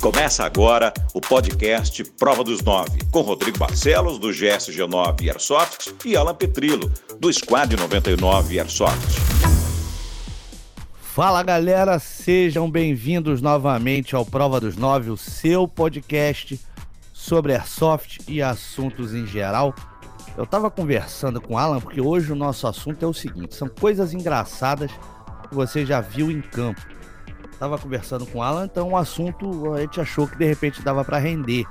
Começa 0.00 0.44
agora 0.44 0.94
o 1.12 1.20
podcast 1.20 2.04
Prova 2.12 2.44
dos 2.44 2.62
Nove, 2.62 3.00
com 3.10 3.20
Rodrigo 3.20 3.58
Barcelos, 3.58 4.16
do 4.16 4.28
GSG9 4.28 5.28
Airsoft, 5.28 5.92
e 6.04 6.16
Alan 6.16 6.36
Petrilo, 6.36 6.88
do 7.18 7.32
Squad 7.32 7.76
99 7.76 8.60
Airsoft. 8.60 9.16
Fala 11.00 11.42
galera, 11.42 11.98
sejam 11.98 12.70
bem-vindos 12.70 13.42
novamente 13.42 14.14
ao 14.14 14.24
Prova 14.24 14.60
dos 14.60 14.76
Nove, 14.76 15.10
o 15.10 15.16
seu 15.16 15.66
podcast 15.66 16.60
sobre 17.12 17.54
Airsoft 17.54 18.20
e 18.28 18.40
assuntos 18.40 19.12
em 19.12 19.26
geral. 19.26 19.74
Eu 20.36 20.46
tava 20.46 20.70
conversando 20.70 21.40
com 21.40 21.54
o 21.54 21.58
Alan 21.58 21.80
porque 21.80 22.00
hoje 22.00 22.30
o 22.30 22.36
nosso 22.36 22.68
assunto 22.68 23.04
é 23.04 23.08
o 23.08 23.12
seguinte: 23.12 23.56
são 23.56 23.68
coisas 23.68 24.14
engraçadas 24.14 24.92
que 25.48 25.54
você 25.56 25.84
já 25.84 26.00
viu 26.00 26.30
em 26.30 26.40
campo. 26.40 26.97
Tava 27.58 27.78
conversando 27.78 28.26
com 28.26 28.38
o 28.38 28.42
Alan, 28.42 28.64
então 28.66 28.90
o 28.90 28.96
assunto 28.96 29.74
a 29.74 29.80
gente 29.80 30.00
achou 30.00 30.26
que 30.26 30.36
de 30.36 30.44
repente 30.44 30.82
dava 30.82 31.04
para 31.04 31.18
render. 31.18 31.64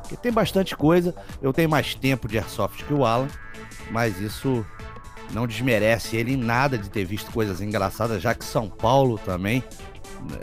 Porque 0.00 0.16
tem 0.16 0.32
bastante 0.32 0.76
coisa, 0.76 1.14
eu 1.40 1.52
tenho 1.52 1.68
mais 1.68 1.94
tempo 1.94 2.26
de 2.26 2.38
Airsoft 2.38 2.84
que 2.84 2.94
o 2.94 3.04
Alan, 3.04 3.28
mas 3.90 4.20
isso 4.20 4.64
não 5.32 5.46
desmerece 5.46 6.16
ele 6.16 6.32
em 6.32 6.36
nada 6.36 6.76
de 6.76 6.90
ter 6.90 7.04
visto 7.04 7.30
coisas 7.32 7.60
engraçadas, 7.60 8.20
já 8.22 8.34
que 8.34 8.44
São 8.44 8.68
Paulo 8.68 9.18
também 9.18 9.62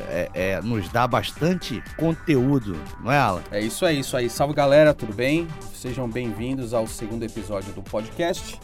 é, 0.09 0.29
é, 0.33 0.61
nos 0.61 0.89
dá 0.89 1.07
bastante 1.07 1.83
conteúdo, 1.97 2.75
não 3.03 3.11
é, 3.11 3.17
Alan? 3.17 3.43
É 3.51 3.61
isso 3.61 3.85
aí, 3.85 3.99
isso 3.99 4.17
aí. 4.17 4.29
Salve 4.29 4.53
galera, 4.53 4.93
tudo 4.93 5.13
bem? 5.13 5.47
Sejam 5.73 6.09
bem-vindos 6.09 6.73
ao 6.73 6.87
segundo 6.87 7.23
episódio 7.23 7.71
do 7.73 7.83
podcast. 7.83 8.59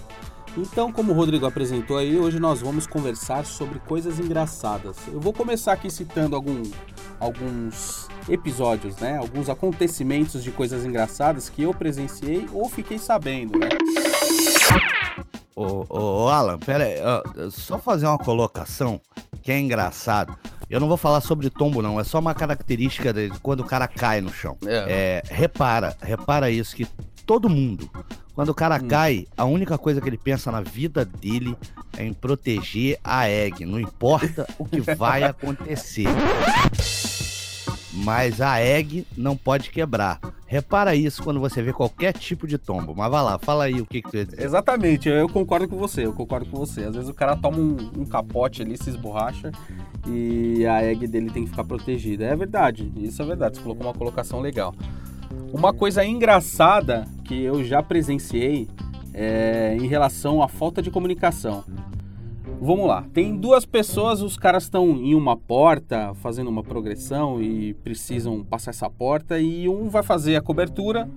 Então, 0.56 0.92
como 0.92 1.12
o 1.12 1.16
Rodrigo 1.16 1.48
apresentou 1.48 1.98
aí, 1.98 2.18
hoje 2.18 2.40
nós 2.40 2.62
vamos 2.62 2.86
conversar 2.86 3.44
sobre 3.44 3.80
coisas 3.80 4.20
engraçadas. 4.20 4.96
Eu 5.12 5.20
vou 5.20 5.34
começar 5.34 5.74
aqui 5.74 5.90
citando 5.90 6.36
algum, 6.36 6.62
alguns 7.20 8.08
episódios, 8.30 8.96
né? 8.98 9.18
Alguns 9.18 9.50
acontecimentos 9.50 10.44
de 10.44 10.52
coisas 10.52 10.86
engraçadas 10.86 11.50
que 11.50 11.64
eu 11.64 11.74
presenciei 11.74 12.48
ou 12.54 12.70
fiquei 12.70 13.00
sabendo, 13.00 13.58
né? 13.58 13.70
Ô, 15.56 15.86
ô, 15.90 16.26
ô 16.26 16.30
Alan, 16.30 16.60
pera 16.60 16.84
aí, 16.84 16.96
ó, 17.02 17.50
só 17.50 17.80
fazer 17.80 18.06
uma 18.06 18.20
colocação 18.20 19.02
que 19.42 19.52
é 19.52 19.60
engraçado. 19.60 20.38
Eu 20.70 20.80
não 20.80 20.88
vou 20.88 20.98
falar 20.98 21.22
sobre 21.22 21.50
tombo, 21.50 21.82
não. 21.82 22.00
É 22.00 22.04
só 22.04 22.20
uma 22.20 22.34
característica 22.34 23.12
de 23.12 23.30
quando 23.42 23.62
o 23.62 23.66
cara 23.66 23.88
cai 23.88 24.22
no 24.22 24.32
chão. 24.32 24.56
É. 24.66 25.22
É, 25.28 25.34
repara, 25.34 25.96
repara 26.02 26.50
isso, 26.50 26.76
que 26.76 26.88
todo 27.26 27.50
mundo, 27.50 27.90
quando 28.36 28.50
o 28.50 28.54
cara 28.54 28.80
cai, 28.80 29.28
a 29.38 29.46
única 29.46 29.78
coisa 29.78 30.02
que 30.02 30.10
ele 30.10 30.18
pensa 30.18 30.52
na 30.52 30.62
vida 30.62 31.06
dele 31.06 31.56
é 31.98 32.04
em 32.04 32.14
proteger 32.14 33.00
a 33.04 33.30
egg. 33.30 33.66
Não 33.66 33.80
importa 33.80 34.48
o 34.58 34.66
que 34.66 34.82
vai 34.82 35.24
acontecer. 35.24 36.08
Mas 37.94 38.42
a 38.42 38.60
egg 38.60 39.06
não 39.16 39.38
pode 39.38 39.70
quebrar. 39.70 40.20
Repara 40.48 40.96
isso 40.96 41.24
quando 41.24 41.40
você 41.40 41.62
vê 41.62 41.72
qualquer 41.72 42.14
tipo 42.14 42.48
de 42.48 42.58
tombo. 42.58 42.96
Mas 42.96 43.10
vai 43.10 43.24
lá, 43.24 43.38
fala 43.38 43.66
aí 43.66 43.80
o 43.80 43.86
que, 43.86 44.02
que 44.02 44.10
tu 44.10 44.18
ia 44.18 44.26
dizer. 44.26 44.44
Exatamente, 44.44 45.10
eu 45.10 45.30
concordo 45.30 45.68
com 45.68 45.78
você, 45.78 46.06
eu 46.06 46.14
concordo 46.14 46.48
com 46.48 46.58
você. 46.58 46.86
Às 46.86 46.96
vezes 46.96 47.10
o 47.10 47.14
cara 47.14 47.36
toma 47.36 47.58
um, 47.58 47.78
um 47.98 48.06
capote 48.06 48.64
ali, 48.64 48.78
se 48.78 48.90
esborracha 48.90 49.52
e 50.08 50.66
a 50.66 50.84
egg 50.84 51.08
dele 51.08 51.30
tem 51.30 51.44
que 51.44 51.52
ficar 51.52 51.64
protegida. 51.64 52.26
É 52.26 52.36
verdade, 52.36 52.92
isso 52.98 53.22
é 53.22 53.26
verdade, 53.26 53.58
você 53.58 53.64
colocou 53.64 53.86
uma 53.86 53.94
colocação 53.94 54.40
legal. 54.42 54.74
Uma 55.52 55.74
coisa 55.74 56.04
engraçada 56.04 57.06
que 57.24 57.42
eu 57.42 57.64
já 57.64 57.82
presenciei 57.84 58.68
é 59.14 59.78
em 59.80 59.88
relação 59.88 60.42
à 60.42 60.48
falta 60.48 60.82
de 60.82 60.90
comunicação. 60.90 61.64
Vamos 62.60 62.88
lá, 62.88 63.06
tem 63.14 63.36
duas 63.36 63.66
pessoas, 63.66 64.22
os 64.22 64.38
caras 64.38 64.64
estão 64.64 64.92
em 64.92 65.14
uma 65.14 65.36
porta 65.36 66.14
fazendo 66.16 66.50
uma 66.50 66.64
progressão 66.64 67.42
e 67.42 67.74
precisam 67.74 68.44
passar 68.44 68.72
essa 68.72 68.90
porta 68.90 69.40
e 69.40 69.68
um 69.68 69.90
vai 69.90 70.02
fazer 70.02 70.36
a 70.38 70.42
cobertura 70.42 71.10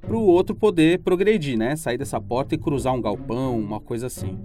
para 0.00 0.16
o 0.16 0.22
outro 0.22 0.54
poder 0.54 1.00
progredir, 1.00 1.58
né? 1.58 1.76
Sair 1.76 1.98
dessa 1.98 2.20
porta 2.20 2.54
e 2.54 2.58
cruzar 2.58 2.94
um 2.94 3.00
galpão, 3.00 3.58
uma 3.58 3.80
coisa 3.80 4.06
assim. 4.06 4.38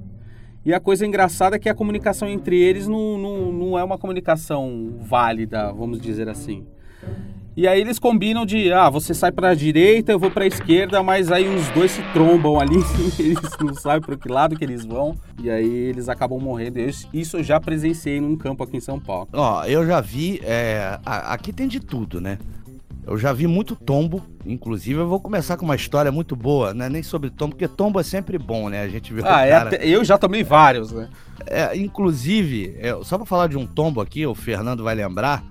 E 0.66 0.74
a 0.74 0.80
coisa 0.80 1.06
engraçada 1.06 1.58
é 1.58 1.59
que 1.59 1.70
a 1.70 1.75
comunicação 1.75 2.28
entre 2.28 2.59
eles 2.59 2.88
não, 2.88 3.18
não, 3.20 3.52
não 3.52 3.80
é 3.80 3.84
uma 3.84 3.97
comunicação 3.97 4.96
válida, 5.00 5.72
vamos 5.72 6.02
dizer 6.02 6.28
assim. 6.28 6.66
E 7.58 7.68
aí 7.70 7.80
eles 7.80 7.98
combinam 7.98 8.46
de, 8.46 8.72
ah, 8.74 8.90
você 8.90 9.14
sai 9.14 9.32
para 9.32 9.50
a 9.52 9.56
direita, 9.56 10.12
eu 10.12 10.20
vou 10.20 10.30
para 10.30 10.44
a 10.44 10.48
esquerda, 10.48 11.02
mas 11.02 11.32
aí 11.32 11.48
os 11.48 11.70
dois 11.70 11.92
se 11.92 12.02
trombam 12.12 12.60
ali, 12.60 12.76
eles 13.18 13.40
não 13.62 13.74
sabem 13.74 14.02
para 14.02 14.18
que 14.18 14.28
lado 14.28 14.58
que 14.58 14.64
eles 14.66 14.84
vão, 14.86 15.16
e 15.42 15.50
aí 15.50 15.66
eles 15.66 16.10
acabam 16.10 16.38
morrendo. 16.40 16.80
Isso 17.14 17.38
eu 17.38 17.44
já 17.44 17.58
presenciei 17.60 18.20
num 18.20 18.36
campo 18.36 18.62
aqui 18.64 18.76
em 18.76 18.82
São 18.82 19.00
Paulo. 19.00 19.30
Ó, 19.32 19.64
eu 19.66 19.88
já 19.88 20.02
vi, 20.02 20.42
é, 20.44 21.00
aqui 21.06 21.54
tem 21.54 21.68
de 21.68 21.80
tudo, 21.80 22.20
né? 22.20 22.38
Eu 23.08 23.18
já 23.20 23.32
vi 23.32 23.46
muito 23.46 23.76
tombo, 23.76 24.22
inclusive 24.46 25.00
eu 25.00 25.08
vou 25.08 25.20
começar 25.20 25.56
com 25.58 25.64
uma 25.64 25.76
história 25.76 26.12
muito 26.12 26.36
boa, 26.36 26.74
né? 26.74 26.90
Nem 26.90 27.04
sobre 27.04 27.30
tombo, 27.30 27.52
porque 27.56 27.68
tombo 27.68 28.00
é 28.00 28.04
sempre 28.04 28.38
bom, 28.38 28.68
né? 28.68 28.82
A 28.82 28.88
gente 28.90 29.14
vê 29.14 29.22
Ah, 29.24 29.46
é 29.46 29.54
até- 29.54 29.88
eu 29.88 30.04
já 30.04 30.18
tomei 30.18 30.44
vários, 30.44 30.92
né? 30.92 31.08
É, 31.46 31.78
inclusive, 31.78 32.76
é, 32.80 32.98
só 33.04 33.18
pra 33.18 33.26
falar 33.26 33.48
de 33.48 33.58
um 33.58 33.66
tombo 33.68 34.02
aqui, 34.02 34.26
o 34.26 34.34
Fernando 34.34 34.84
vai 34.84 34.96
lembrar. 34.96 35.44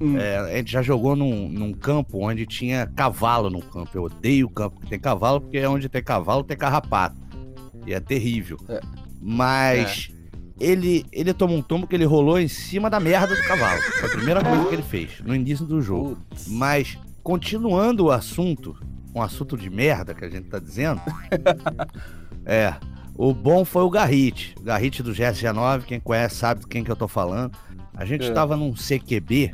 Hum. 0.00 0.16
é, 0.18 0.38
a 0.38 0.56
gente 0.56 0.72
já 0.72 0.80
jogou 0.82 1.14
num, 1.14 1.48
num 1.48 1.72
campo 1.72 2.18
onde 2.26 2.46
tinha 2.46 2.86
cavalo 2.86 3.50
no 3.50 3.60
campo. 3.60 3.90
Eu 3.94 4.04
odeio 4.04 4.46
o 4.46 4.50
campo 4.50 4.80
que 4.80 4.86
tem 4.88 4.98
cavalo, 4.98 5.40
porque 5.40 5.64
onde 5.66 5.88
tem 5.88 6.02
cavalo 6.02 6.42
tem 6.42 6.56
carrapato. 6.56 7.16
E 7.86 7.92
é 7.92 8.00
terrível. 8.00 8.56
É. 8.68 8.80
Mas 9.20 10.10
ele, 10.58 11.04
ele 11.12 11.32
tomou 11.34 11.58
um 11.58 11.62
tombo 11.62 11.86
que 11.86 11.94
ele 11.94 12.04
rolou 12.04 12.38
em 12.38 12.48
cima 12.48 12.88
da 12.88 12.98
merda 12.98 13.34
do 13.36 13.42
cavalo. 13.42 13.80
Foi 13.82 14.08
a 14.08 14.12
primeira 14.12 14.42
coisa 14.42 14.64
que 14.66 14.74
ele 14.74 14.82
fez 14.82 15.20
no 15.24 15.34
início 15.34 15.64
do 15.66 15.80
jogo. 15.82 16.16
Putz. 16.30 16.48
Mas, 16.48 16.98
continuando 17.22 18.06
o 18.06 18.10
assunto, 18.10 18.74
um 19.14 19.20
assunto 19.20 19.56
de 19.56 19.68
merda 19.68 20.14
que 20.14 20.24
a 20.24 20.30
gente 20.30 20.48
tá 20.48 20.58
dizendo, 20.58 21.00
é, 22.44 22.74
o 23.14 23.32
bom 23.34 23.64
foi 23.64 23.82
o 23.82 23.90
Garrite. 23.90 24.54
O 24.58 24.62
Garrite 24.62 25.02
do 25.02 25.12
GSG9, 25.12 25.82
quem 25.84 26.00
conhece 26.00 26.36
sabe 26.36 26.60
de 26.60 26.66
quem 26.66 26.82
que 26.84 26.90
eu 26.90 26.96
tô 26.96 27.08
falando. 27.08 27.56
A 27.94 28.04
gente 28.04 28.26
É. 28.26 28.32
tava 28.32 28.56
num 28.56 28.72
CQB 28.72 29.50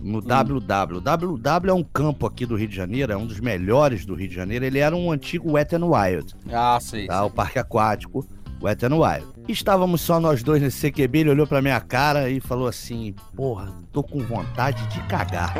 no 0.00 0.20
WW. 0.20 1.00
WW 1.00 1.70
é 1.70 1.74
um 1.74 1.82
campo 1.82 2.26
aqui 2.26 2.44
do 2.46 2.56
Rio 2.56 2.68
de 2.68 2.76
Janeiro, 2.76 3.12
é 3.12 3.16
um 3.16 3.26
dos 3.26 3.40
melhores 3.40 4.04
do 4.06 4.14
Rio 4.14 4.28
de 4.28 4.34
Janeiro. 4.34 4.64
Ele 4.64 4.78
era 4.78 4.94
um 4.96 5.10
antigo 5.10 5.52
Wet 5.52 5.74
n 5.74 5.84
Wild, 5.84 6.34
Ah, 6.52 6.78
sei. 6.80 7.06
tá? 7.06 7.24
O 7.24 7.30
parque 7.30 7.58
aquático 7.58 8.26
Wet 8.62 8.82
n 8.84 8.94
Wild. 8.94 9.26
Estávamos 9.48 10.00
só 10.00 10.18
nós 10.18 10.42
dois 10.42 10.60
nesse 10.60 10.90
CQB, 10.90 11.18
ele 11.20 11.30
olhou 11.30 11.46
pra 11.46 11.62
minha 11.62 11.80
cara 11.80 12.28
e 12.30 12.40
falou 12.40 12.66
assim: 12.66 13.14
Porra, 13.34 13.72
tô 13.92 14.02
com 14.02 14.18
vontade 14.20 14.84
de 14.88 15.00
cagar. 15.02 15.54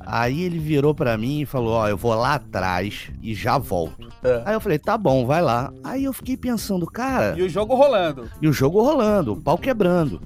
Aí 0.00 0.42
ele 0.42 0.58
virou 0.58 0.94
pra 0.94 1.16
mim 1.16 1.40
e 1.42 1.46
falou: 1.46 1.74
Ó, 1.74 1.88
eu 1.88 1.96
vou 1.96 2.14
lá 2.14 2.34
atrás 2.34 3.10
e 3.22 3.32
já 3.34 3.58
volto. 3.58 4.08
É. 4.24 4.42
Aí 4.44 4.54
eu 4.54 4.60
falei: 4.60 4.78
Tá 4.78 4.98
bom, 4.98 5.24
vai 5.24 5.40
lá. 5.40 5.72
Aí 5.84 6.02
eu 6.04 6.12
fiquei 6.12 6.36
pensando, 6.36 6.84
cara, 6.86 7.34
E 7.38 7.42
o 7.42 7.48
jogo 7.48 7.74
rolando. 7.74 8.28
e 8.42 8.48
o 8.48 8.52
jogo 8.52 8.82
rolando, 8.82 9.34
o 9.34 9.40
pau 9.40 9.56
quebrando. 9.56 10.20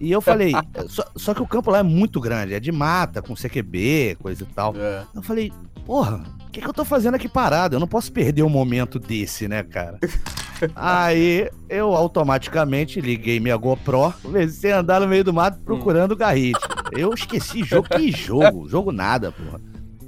E 0.00 0.10
eu 0.10 0.20
falei: 0.20 0.52
só, 0.88 1.04
só 1.14 1.34
que 1.34 1.42
o 1.42 1.46
campo 1.46 1.70
lá 1.70 1.78
é 1.78 1.82
muito 1.82 2.20
grande, 2.20 2.54
é 2.54 2.60
de 2.60 2.72
mata, 2.72 3.20
com 3.20 3.34
CQB, 3.34 4.16
coisa 4.20 4.42
e 4.42 4.46
tal. 4.46 4.74
É. 4.76 5.04
Eu 5.14 5.22
falei: 5.22 5.52
Porra, 5.84 6.22
o 6.46 6.50
que, 6.50 6.60
que 6.60 6.68
eu 6.68 6.72
tô 6.72 6.84
fazendo 6.84 7.16
aqui 7.16 7.28
parado? 7.28 7.74
Eu 7.74 7.80
não 7.80 7.86
posso 7.88 8.12
perder 8.12 8.42
um 8.42 8.48
momento 8.48 8.98
desse, 8.98 9.48
né, 9.48 9.62
cara? 9.62 9.98
Aí 10.76 11.50
eu 11.68 11.94
automaticamente 11.96 13.00
liguei 13.00 13.40
minha 13.40 13.56
GoPro, 13.56 14.12
comecei 14.22 14.72
a 14.72 14.80
andar 14.80 15.00
no 15.00 15.08
meio 15.08 15.24
do 15.24 15.32
mato 15.32 15.58
procurando 15.64 16.12
o 16.12 16.16
Garrite. 16.16 16.60
Eu 16.92 17.12
esqueci 17.14 17.64
jogo, 17.64 17.88
que 17.88 18.12
jogo? 18.12 18.68
Jogo 18.68 18.92
nada, 18.92 19.32
porra. 19.32 19.60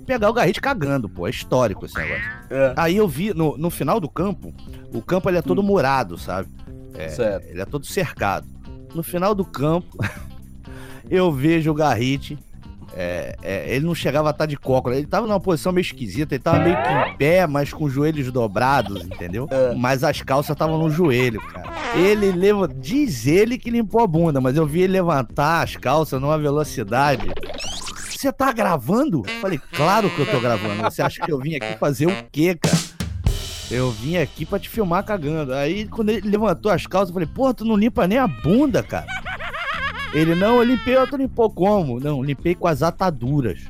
Pegar 0.06 0.30
o 0.30 0.32
Garrite 0.32 0.60
cagando, 0.60 1.08
pô, 1.08 1.26
é 1.26 1.30
histórico 1.30 1.86
esse 1.86 1.96
negócio. 1.96 2.30
É. 2.50 2.74
Aí 2.76 2.96
eu 2.96 3.08
vi, 3.08 3.32
no, 3.32 3.56
no 3.56 3.70
final 3.70 3.98
do 3.98 4.08
campo, 4.08 4.52
o 4.92 5.00
campo 5.00 5.30
ele 5.30 5.38
é 5.38 5.42
todo 5.42 5.62
murado, 5.62 6.18
sabe? 6.18 6.48
É, 6.94 7.08
Certo. 7.08 7.46
Ele 7.48 7.60
é 7.60 7.64
todo 7.64 7.86
cercado. 7.86 8.46
No 8.94 9.02
final 9.02 9.34
do 9.34 9.44
campo, 9.44 9.96
eu 11.10 11.32
vejo 11.32 11.70
o 11.70 11.74
Garrite. 11.74 12.38
é, 12.94 13.36
é, 13.42 13.74
ele 13.74 13.86
não 13.86 13.94
chegava 13.94 14.28
a 14.28 14.32
estar 14.32 14.46
de 14.46 14.56
cócoras, 14.56 14.98
ele 14.98 15.06
tava 15.06 15.26
numa 15.26 15.40
posição 15.40 15.72
meio 15.72 15.82
esquisita, 15.82 16.34
ele 16.34 16.42
tava 16.42 16.58
meio 16.58 16.76
que 16.76 16.88
em 16.88 17.16
pé, 17.16 17.46
mas 17.46 17.72
com 17.72 17.84
os 17.84 17.92
joelhos 17.92 18.30
dobrados, 18.30 19.02
entendeu? 19.04 19.48
É. 19.50 19.74
Mas 19.74 20.04
as 20.04 20.20
calças 20.20 20.54
estavam 20.54 20.78
no 20.78 20.90
joelho, 20.90 21.40
cara. 21.40 21.72
Ele 21.96 22.32
leva, 22.32 22.68
diz 22.68 23.26
ele 23.26 23.56
que 23.58 23.70
limpou 23.70 24.02
a 24.02 24.06
bunda, 24.06 24.40
mas 24.40 24.56
eu 24.56 24.66
vi 24.66 24.82
ele 24.82 24.94
levantar 24.94 25.62
as 25.62 25.76
calças 25.76 26.20
numa 26.20 26.38
velocidade. 26.38 27.30
Você 28.10 28.30
tá 28.32 28.52
gravando? 28.52 29.22
Eu 29.26 29.40
Falei, 29.40 29.60
claro 29.72 30.08
que 30.08 30.20
eu 30.20 30.30
tô 30.30 30.38
gravando. 30.38 30.82
Você 30.82 31.02
acha 31.02 31.24
que 31.24 31.32
eu 31.32 31.38
vim 31.38 31.56
aqui 31.56 31.76
fazer 31.78 32.06
o 32.06 32.24
quê, 32.30 32.54
cara? 32.54 32.78
Eu 33.70 33.90
vim 33.90 34.16
aqui 34.16 34.44
pra 34.44 34.58
te 34.58 34.68
filmar 34.68 35.04
cagando. 35.04 35.54
Aí, 35.54 35.86
quando 35.86 36.10
ele 36.10 36.28
levantou 36.28 36.70
as 36.70 36.86
calças, 36.86 37.08
eu 37.08 37.14
falei, 37.14 37.28
porra, 37.28 37.54
tu 37.54 37.64
não 37.64 37.76
limpa 37.76 38.06
nem 38.06 38.18
a 38.18 38.26
bunda, 38.26 38.82
cara. 38.82 39.06
Ele, 40.12 40.34
não, 40.34 40.58
eu 40.58 40.62
limpei, 40.62 40.94
eu 40.94 41.06
tu 41.06 41.16
limpou 41.16 41.50
como? 41.50 41.98
Não, 41.98 42.22
limpei 42.22 42.54
com 42.54 42.68
as 42.68 42.82
ataduras. 42.82 43.60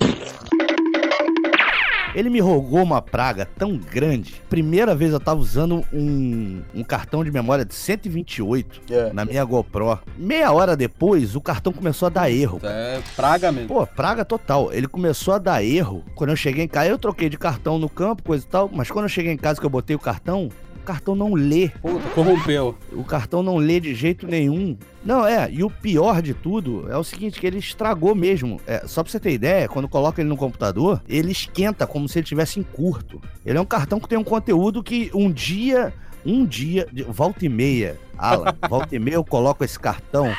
Ele 2.14 2.29
me 2.29 2.41
rogou 2.41 2.82
uma 2.82 3.00
praga 3.00 3.47
tão 3.47 3.76
grande. 3.76 4.35
Primeira 4.50 4.94
vez 4.94 5.12
eu 5.12 5.20
tava 5.20 5.41
usando 5.41 5.85
um, 5.93 6.62
um 6.75 6.85
cartão 6.85 7.25
de 7.25 7.31
memória 7.31 7.64
de 7.64 7.75
128 7.75 8.82
É. 8.93 9.12
na 9.12 9.25
minha 9.25 9.44
GoPro. 9.44 9.99
Meia 10.17 10.53
hora 10.53 10.76
depois, 10.76 11.35
o 11.35 11.41
cartão 11.41 11.73
começou 11.73 12.06
a 12.06 12.11
dar 12.11 12.31
erro. 12.31 12.61
É 12.62 13.00
praga 13.17 13.50
mesmo. 13.50 13.69
Pô, 13.69 13.87
praga 13.87 14.25
total. 14.25 14.73
Ele 14.73 14.87
começou 14.87 15.35
a 15.35 15.38
dar 15.38 15.64
erro. 15.64 16.05
Quando 16.14 16.31
eu 16.31 16.37
cheguei 16.37 16.64
em 16.64 16.69
casa, 16.69 16.88
eu 16.88 16.99
troquei 16.99 17.29
de 17.29 17.38
cartão 17.38 17.79
no 17.79 17.88
campo, 17.88 18.23
coisa 18.23 18.44
e 18.44 18.49
tal. 18.49 18.70
Mas 18.73 18.91
quando 18.91 19.06
eu 19.06 19.08
cheguei 19.08 19.32
em 19.32 19.37
casa 19.38 19.58
que 19.58 19.67
eu 19.67 19.70
botei 19.70 19.97
o 19.97 19.99
cartão, 19.99 20.49
cartão 20.82 21.14
não 21.14 21.34
lê. 21.34 21.69
Puta, 21.69 22.08
corrompeu. 22.11 22.76
O 22.93 23.05
cartão 23.05 23.43
não 23.43 23.56
lê 23.56 23.81
de 23.81 23.94
jeito 23.94 24.26
nenhum. 24.26 24.76
Não, 25.05 25.26
é, 25.26 25.50
e 25.50 25.64
o 25.64 25.70
pior 25.70 26.23
de 26.23 26.34
tudo 26.34 26.90
é 26.90 26.96
o 26.96 27.05
seguinte, 27.05 27.40
que 27.40 27.46
ele 27.46 27.58
estragou 27.58 28.14
mesmo. 28.14 28.61
É, 28.67 28.87
só 28.87 29.02
pra 29.02 29.11
você 29.11 29.19
ter 29.19 29.32
ideia, 29.32 29.69
quando 29.69 29.88
coloca 29.88 30.20
ele 30.20 30.29
no 30.29 30.37
computador, 30.37 31.02
ele 31.08 31.32
esquenta 31.32 31.87
como 31.87 32.08
se 32.08 32.19
ele 32.19 32.26
tivesse 32.26 32.61
em 32.61 32.62
curto. 32.62 33.20
Ele 33.44 33.58
é 33.58 33.61
um 33.61 33.67
cartão 33.67 33.99
que 33.99 34.08
tem 34.08 34.19
um 34.19 34.25
conteúdo 34.25 34.82
que 34.82 35.11
um 35.14 35.31
dia, 35.31 35.93
um 36.25 36.44
dia, 36.44 36.87
volta 37.08 37.44
e 37.44 37.49
meia, 37.49 37.99
Alan, 38.17 38.55
volta 38.69 38.94
e 38.94 38.99
meia 38.99 39.17
eu 39.17 39.25
coloco 39.25 39.64
esse 39.64 39.79
cartão 39.79 40.32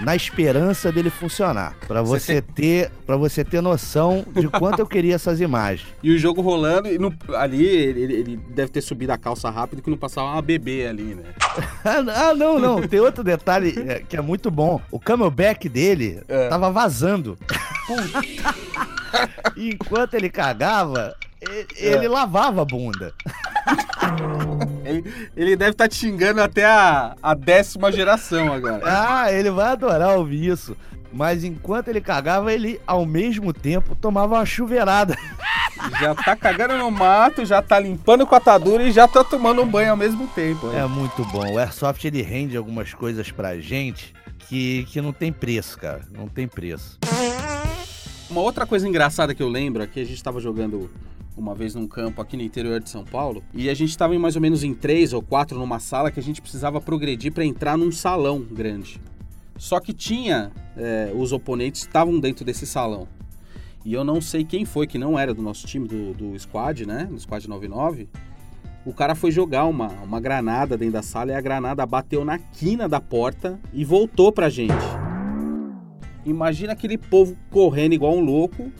na 0.00 0.14
esperança 0.16 0.90
dele 0.90 1.08
funcionar. 1.10 1.76
Pra 1.86 2.02
você 2.02 2.42
ter, 2.42 2.90
para 3.06 3.16
você 3.16 3.44
ter 3.44 3.60
noção 3.60 4.24
de 4.34 4.48
quanto 4.48 4.80
eu 4.80 4.86
queria 4.86 5.14
essas 5.14 5.40
imagens. 5.40 5.88
E 6.02 6.10
o 6.12 6.18
jogo 6.18 6.40
rolando, 6.42 6.88
e 6.88 6.98
no- 6.98 7.14
ali 7.34 7.64
ele, 7.64 8.00
ele 8.12 8.36
deve 8.36 8.70
ter 8.72 8.80
subido 8.80 9.12
a 9.12 9.18
calça 9.18 9.48
rápido 9.50 9.82
que 9.82 9.90
não 9.90 9.96
passava 9.96 10.28
uma 10.32 10.42
bebê 10.42 10.86
ali, 10.86 11.14
né? 11.14 11.22
Ah, 11.84 12.34
não, 12.34 12.58
não. 12.58 12.82
Tem 12.82 12.98
outro 12.98 13.22
detalhe 13.22 13.74
é, 13.86 14.00
que 14.00 14.16
é 14.16 14.20
muito 14.20 14.50
bom. 14.50 14.80
O 14.90 14.98
camelback 14.98 15.68
dele 15.68 16.22
É. 16.28 16.48
tava 16.48 16.70
vazando. 16.70 17.38
E 19.56 19.70
Enquanto 19.74 20.14
ele 20.14 20.28
cagava, 20.28 21.14
e- 21.40 21.66
ele, 21.76 22.08
lavava 22.08 22.62
a 22.62 22.64
bunda. 22.64 23.14
Ele, 24.84 25.30
ele 25.36 25.56
deve 25.56 25.72
estar 25.72 25.88
te 25.88 25.96
xingando 25.96 26.40
até 26.40 26.64
a, 26.64 27.16
a 27.22 27.34
décima 27.34 27.90
geração 27.90 28.52
agora. 28.52 28.82
Ah, 28.84 29.32
ele 29.32 29.50
vai 29.50 29.72
adorar 29.72 30.16
ouvir 30.16 30.46
isso. 30.46 30.76
Mas 31.12 31.44
enquanto 31.44 31.88
ele 31.88 32.00
cagava, 32.00 32.52
ele, 32.52 32.80
ao 32.86 33.06
mesmo 33.06 33.52
tempo, 33.52 33.94
tomava 33.94 34.34
uma 34.34 34.44
chuveirada. 34.44 35.16
Já 36.00 36.14
tá 36.14 36.34
cagando 36.34 36.78
no 36.78 36.90
mato, 36.90 37.44
já 37.44 37.60
tá 37.60 37.78
limpando 37.78 38.26
com 38.26 38.34
a 38.34 38.38
atadura 38.38 38.84
e 38.84 38.92
já 38.92 39.06
tá 39.06 39.22
tomando 39.22 39.60
um 39.60 39.66
banho 39.66 39.90
ao 39.90 39.96
mesmo 39.96 40.26
tempo. 40.28 40.70
É 40.72 40.86
muito 40.86 41.24
bom. 41.26 41.52
O 41.52 41.58
Airsoft, 41.58 42.04
ele 42.04 42.22
rende 42.22 42.56
algumas 42.56 42.94
coisas 42.94 43.30
pra 43.30 43.58
gente 43.58 44.14
que, 44.48 44.84
que 44.84 45.00
não 45.00 45.12
tem 45.12 45.32
preço, 45.32 45.76
cara. 45.78 46.00
Não 46.16 46.28
tem 46.28 46.46
preço. 46.46 46.98
Uma 48.30 48.40
outra 48.40 48.64
coisa 48.66 48.88
engraçada 48.88 49.34
que 49.34 49.42
eu 49.42 49.48
lembro 49.48 49.82
é 49.82 49.86
que 49.86 50.00
a 50.00 50.04
gente 50.04 50.22
tava 50.22 50.40
jogando 50.40 50.90
uma 51.36 51.54
vez 51.54 51.74
num 51.74 51.86
campo 51.86 52.20
aqui 52.22 52.36
no 52.36 52.42
interior 52.42 52.80
de 52.80 52.88
São 52.88 53.04
Paulo 53.04 53.42
e 53.52 53.68
a 53.68 53.74
gente 53.74 53.96
tava 53.96 54.14
em 54.14 54.18
mais 54.18 54.36
ou 54.36 54.42
menos 54.42 54.62
em 54.62 54.72
três 54.72 55.12
ou 55.12 55.20
quatro 55.20 55.58
numa 55.58 55.78
sala 55.78 56.10
que 56.10 56.20
a 56.20 56.22
gente 56.22 56.40
precisava 56.40 56.80
progredir 56.80 57.32
para 57.32 57.44
entrar 57.44 57.76
num 57.76 57.90
salão 57.90 58.40
grande. 58.40 59.00
Só 59.56 59.80
que 59.80 59.92
tinha 59.92 60.50
é, 60.76 61.12
os 61.14 61.32
oponentes 61.32 61.82
estavam 61.82 62.18
dentro 62.18 62.44
desse 62.44 62.66
salão. 62.66 63.08
E 63.84 63.92
eu 63.92 64.02
não 64.02 64.20
sei 64.20 64.44
quem 64.44 64.64
foi 64.64 64.86
que 64.86 64.98
não 64.98 65.18
era 65.18 65.34
do 65.34 65.42
nosso 65.42 65.66
time 65.66 65.86
do, 65.86 66.14
do 66.14 66.38
squad, 66.38 66.86
né? 66.86 67.04
Do 67.04 67.20
squad 67.20 67.48
99. 67.48 68.08
O 68.84 68.92
cara 68.92 69.14
foi 69.14 69.30
jogar 69.30 69.66
uma, 69.66 69.88
uma 70.02 70.20
granada 70.20 70.76
dentro 70.76 70.94
da 70.94 71.02
sala 71.02 71.32
e 71.32 71.34
a 71.34 71.40
granada 71.40 71.84
bateu 71.86 72.24
na 72.24 72.38
quina 72.38 72.88
da 72.88 73.00
porta 73.00 73.58
e 73.72 73.84
voltou 73.84 74.32
pra 74.32 74.48
gente. 74.48 74.74
Imagina 76.24 76.72
aquele 76.72 76.96
povo 76.96 77.36
correndo 77.50 77.92
igual 77.92 78.14
um 78.14 78.24
louco 78.24 78.72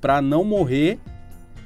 pra 0.00 0.22
não 0.22 0.44
morrer 0.44 0.98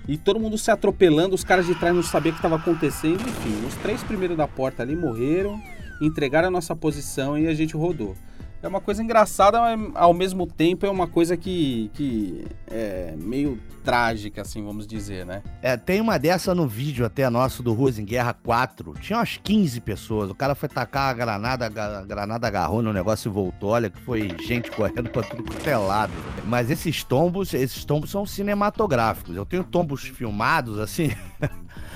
e 0.08 0.16
todo 0.16 0.40
mundo 0.40 0.58
se 0.58 0.70
atropelando, 0.70 1.34
os 1.34 1.44
caras 1.44 1.66
de 1.66 1.74
trás 1.74 1.94
não 1.94 2.02
sabiam 2.02 2.32
o 2.32 2.34
que 2.34 2.38
estava 2.38 2.56
acontecendo. 2.56 3.20
Enfim, 3.20 3.66
os 3.66 3.74
três 3.76 4.02
primeiros 4.02 4.36
da 4.36 4.48
porta 4.48 4.82
ali 4.82 4.96
morreram, 4.96 5.60
entregaram 6.00 6.48
a 6.48 6.50
nossa 6.50 6.74
posição 6.74 7.38
e 7.38 7.46
a 7.46 7.54
gente 7.54 7.76
rodou. 7.76 8.16
É 8.62 8.68
uma 8.68 8.80
coisa 8.80 9.02
engraçada, 9.02 9.60
mas 9.60 9.90
ao 9.94 10.14
mesmo 10.14 10.46
tempo 10.46 10.86
é 10.86 10.90
uma 10.90 11.08
coisa 11.08 11.36
que, 11.36 11.90
que 11.94 12.46
é 12.70 13.12
meio 13.18 13.58
trágica, 13.82 14.42
assim, 14.42 14.64
vamos 14.64 14.86
dizer, 14.86 15.26
né? 15.26 15.42
É, 15.60 15.76
tem 15.76 16.00
uma 16.00 16.16
dessa 16.16 16.54
no 16.54 16.68
vídeo 16.68 17.04
até 17.04 17.28
nosso 17.28 17.60
do 17.60 17.72
Ruas 17.72 17.98
em 17.98 18.04
Guerra 18.04 18.32
4. 18.32 18.94
Tinha 19.00 19.18
umas 19.18 19.36
15 19.42 19.80
pessoas. 19.80 20.30
O 20.30 20.34
cara 20.34 20.54
foi 20.54 20.68
tacar 20.68 21.10
a 21.10 21.12
granada, 21.12 21.66
a 21.66 22.04
granada 22.04 22.46
agarrou 22.46 22.80
no 22.80 22.92
negócio 22.92 23.28
e 23.28 23.32
voltou. 23.32 23.70
Olha 23.70 23.90
que 23.90 24.00
foi 24.02 24.28
gente 24.40 24.70
correndo 24.76 25.10
pra 25.10 25.24
tudo 25.24 25.42
quanto 25.42 25.68
é 25.68 25.76
lado. 25.76 26.12
Mas 26.44 26.70
esses 26.70 27.02
tombos, 27.02 27.52
esses 27.52 27.84
tombos 27.84 28.10
são 28.10 28.24
cinematográficos. 28.24 29.34
Eu 29.34 29.44
tenho 29.44 29.64
tombos 29.64 30.02
filmados 30.02 30.78
assim 30.78 31.10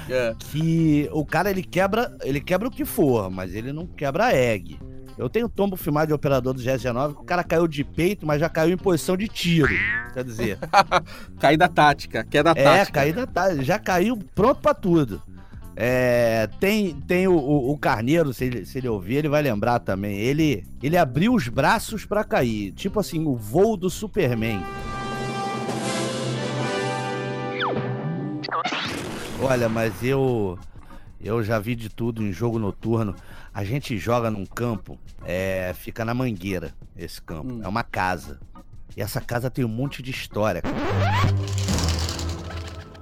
É. 0.08 0.34
que 0.38 1.08
o 1.12 1.24
cara 1.24 1.50
ele 1.50 1.62
quebra, 1.62 2.16
ele 2.22 2.40
quebra 2.40 2.68
o 2.68 2.70
que 2.70 2.84
for, 2.84 3.30
mas 3.30 3.54
ele 3.54 3.72
não 3.72 3.86
quebra 3.86 4.26
a 4.26 4.34
egg. 4.34 4.78
Eu 5.18 5.30
tenho 5.30 5.48
tombo 5.48 5.76
filmado 5.76 6.08
de 6.08 6.12
operador 6.12 6.52
do 6.52 6.60
GS19 6.62 7.14
que 7.14 7.20
o 7.22 7.24
cara 7.24 7.42
caiu 7.42 7.66
de 7.66 7.82
peito, 7.82 8.26
mas 8.26 8.38
já 8.38 8.48
caiu 8.50 8.74
em 8.74 8.76
posição 8.76 9.16
de 9.16 9.26
tiro. 9.28 9.72
Quer 10.12 10.22
dizer, 10.24 10.58
Caída 11.40 11.68
tática, 11.68 12.22
queda 12.22 12.50
é, 12.50 12.62
tática. 12.62 12.92
caída 13.00 13.26
tá, 13.26 13.54
já 13.62 13.78
caiu 13.78 14.18
pronto 14.34 14.60
pra 14.60 14.74
tudo. 14.74 15.22
É, 15.78 16.48
tem 16.60 16.94
tem 17.06 17.26
o, 17.28 17.34
o- 17.34 17.70
o 17.72 17.78
Carneiro, 17.78 18.32
se 18.32 18.44
ele, 18.46 18.64
se 18.66 18.78
ele 18.78 18.88
ouvir, 18.88 19.16
ele 19.16 19.28
vai 19.28 19.42
lembrar 19.42 19.78
também. 19.78 20.16
Ele, 20.18 20.64
ele 20.82 20.96
abriu 20.98 21.34
os 21.34 21.48
braços 21.48 22.04
pra 22.06 22.22
cair, 22.24 22.72
tipo 22.72 22.98
assim, 23.00 23.26
o 23.26 23.36
voo 23.36 23.76
do 23.76 23.88
Superman. 23.90 24.62
Olha, 29.40 29.68
mas 29.68 29.92
eu 30.02 30.58
eu 31.20 31.42
já 31.42 31.58
vi 31.58 31.74
de 31.74 31.88
tudo 31.88 32.22
em 32.22 32.32
jogo 32.32 32.58
noturno. 32.58 33.14
A 33.52 33.64
gente 33.64 33.96
joga 33.98 34.30
num 34.30 34.44
campo, 34.46 34.98
é, 35.24 35.72
fica 35.74 36.04
na 36.04 36.14
Mangueira, 36.14 36.74
esse 36.96 37.20
campo. 37.20 37.54
Hum. 37.54 37.60
É 37.62 37.68
uma 37.68 37.82
casa. 37.82 38.38
E 38.96 39.02
essa 39.02 39.20
casa 39.20 39.50
tem 39.50 39.64
um 39.64 39.68
monte 39.68 40.02
de 40.02 40.10
história. 40.10 40.62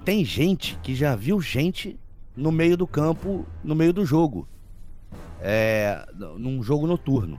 Tem 0.04 0.24
gente 0.24 0.78
que 0.82 0.94
já 0.94 1.16
viu 1.16 1.40
gente 1.40 1.98
no 2.36 2.52
meio 2.52 2.76
do 2.76 2.86
campo, 2.86 3.46
no 3.62 3.74
meio 3.74 3.92
do 3.92 4.04
jogo. 4.04 4.46
É, 5.40 6.04
num 6.38 6.62
jogo 6.62 6.86
noturno. 6.86 7.38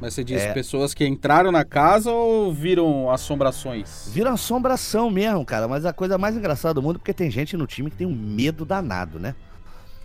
Mas 0.00 0.12
você 0.14 0.22
diz 0.22 0.42
É. 0.42 0.52
pessoas 0.52 0.92
que 0.92 1.06
entraram 1.06 1.50
na 1.50 1.64
casa 1.64 2.10
ou 2.12 2.52
viram 2.52 3.10
assombrações? 3.10 4.10
Vira 4.12 4.30
assombração 4.30 5.10
mesmo, 5.10 5.44
cara. 5.44 5.66
Mas 5.66 5.86
a 5.86 5.92
coisa 5.92 6.18
mais 6.18 6.36
engraçada 6.36 6.74
do 6.74 6.82
mundo 6.82 6.96
é 6.96 6.98
porque 6.98 7.14
tem 7.14 7.30
gente 7.30 7.56
no 7.56 7.66
time 7.66 7.90
que 7.90 7.96
tem 7.96 8.06
um 8.06 8.14
medo 8.14 8.64
danado, 8.64 9.18
né? 9.18 9.34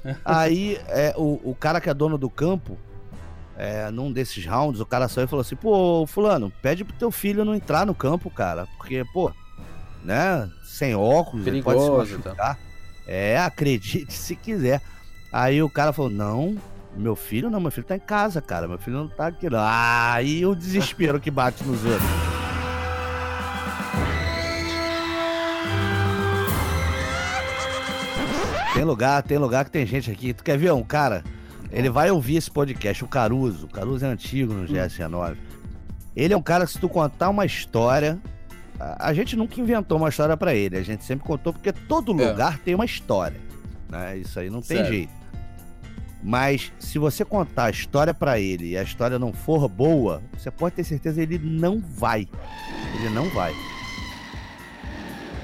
Aí 0.26 0.80
é, 0.88 1.14
o, 1.18 1.40
o 1.44 1.56
cara 1.56 1.80
que 1.80 1.90
é 1.90 1.94
dono 1.94 2.18
do 2.18 2.30
campo, 2.30 2.78
é, 3.58 3.92
num 3.92 4.12
desses 4.12 4.46
rounds, 4.46 4.82
o 4.82 4.86
cara 4.86 5.08
saiu 5.08 5.26
e 5.26 5.28
falou 5.28 5.42
assim: 5.42 5.56
pô, 5.56 6.06
Fulano, 6.08 6.52
pede 6.62 6.84
pro 6.84 6.96
teu 6.96 7.12
filho 7.12 7.46
não 7.46 7.56
entrar 7.56 7.86
no 7.86 7.94
campo, 7.94 8.30
cara. 8.30 8.68
Porque, 8.78 9.04
pô, 9.14 9.32
né? 10.04 10.50
Sem 10.64 10.96
óculos, 10.96 11.46
ele 11.46 11.62
pode 11.62 11.80
se 11.80 11.86
Perigoso, 11.86 12.18
machucar. 12.18 12.58
É, 13.08 13.38
acredite 13.40 14.14
se 14.14 14.36
quiser. 14.36 14.82
Aí 15.32 15.62
o 15.62 15.70
cara 15.70 15.94
falou: 15.94 16.12
não. 16.12 16.58
Meu 16.94 17.16
filho 17.16 17.50
não, 17.50 17.62
meu 17.62 17.72
filho 17.72 17.88
tá 17.88 17.96
em 17.96 18.00
casa, 18.00 18.42
cara. 18.42 18.68
Meu 18.68 18.78
filho 18.78 18.98
não 18.98 19.08
tá 19.08 19.28
aqui. 19.28 19.50
Não. 19.50 19.60
Ah, 19.60 20.14
Aí 20.14 20.46
o 20.46 20.54
desespero 20.54 21.22
que 21.22 21.32
bate 21.32 21.64
nos 21.64 21.86
outros. 21.86 22.31
Tem 28.74 28.84
lugar, 28.84 29.22
tem 29.24 29.38
lugar 29.38 29.66
que 29.66 29.72
tem 29.72 29.86
gente 29.86 30.10
aqui. 30.10 30.34
Tu 30.34 30.44
quer 30.44 30.58
ver 30.58 30.72
um 30.72 30.84
cara? 30.84 31.24
Ele 31.72 31.90
vai 31.90 32.10
ouvir 32.12 32.38
esse 32.38 32.50
podcast, 32.50 33.04
o 33.04 33.08
Caruso. 33.08 33.66
O 33.66 33.70
Caruso 33.70 34.06
é 34.06 34.08
antigo 34.08 34.54
no 34.54 34.66
GS9. 34.68 35.36
Ele 36.16 36.34
é 36.34 36.38
um 36.38 36.42
cara 36.42 36.66
que 36.66 36.72
se 36.74 36.80
tu 36.80 36.90
contar 36.90 37.30
uma 37.30 37.46
história, 37.46 38.20
a, 38.80 39.14
gente 39.14 39.36
nunca 39.36 39.60
inventou 39.60 39.98
uma 39.98 40.10
história 40.10 40.36
pra 40.36 40.54
ele. 40.54 40.78
A 40.78 40.84
gente 40.84 41.04
sempre 41.04 41.26
contou 41.26 41.54
porque 41.54 41.72
todo 41.72 42.20
É. 42.22 42.30
lugar 42.32 42.60
tem 42.60 42.76
uma 42.76 42.86
história, 42.86 43.40
né? 43.90 44.18
Isso 44.18 44.40
aí 44.40 44.50
não 44.50 44.62
tem 44.62 44.84
jeito. 44.86 45.12
Mas 46.24 46.72
se 46.78 47.00
você 47.00 47.26
contar 47.26 47.66
a 47.66 47.70
história 47.72 48.14
pra 48.14 48.40
ele 48.40 48.72
e 48.72 48.78
a 48.78 48.84
história 48.84 49.18
não 49.18 49.34
for 49.34 49.68
boa, 49.68 50.22
você 50.38 50.52
pode 50.52 50.76
ter 50.76 50.84
certeza 50.84 51.26
que 51.26 51.34
ele 51.34 51.50
não 51.50 51.80
vai. 51.80 52.28
Ele 52.96 53.10
não 53.10 53.30
vai. 53.30 53.54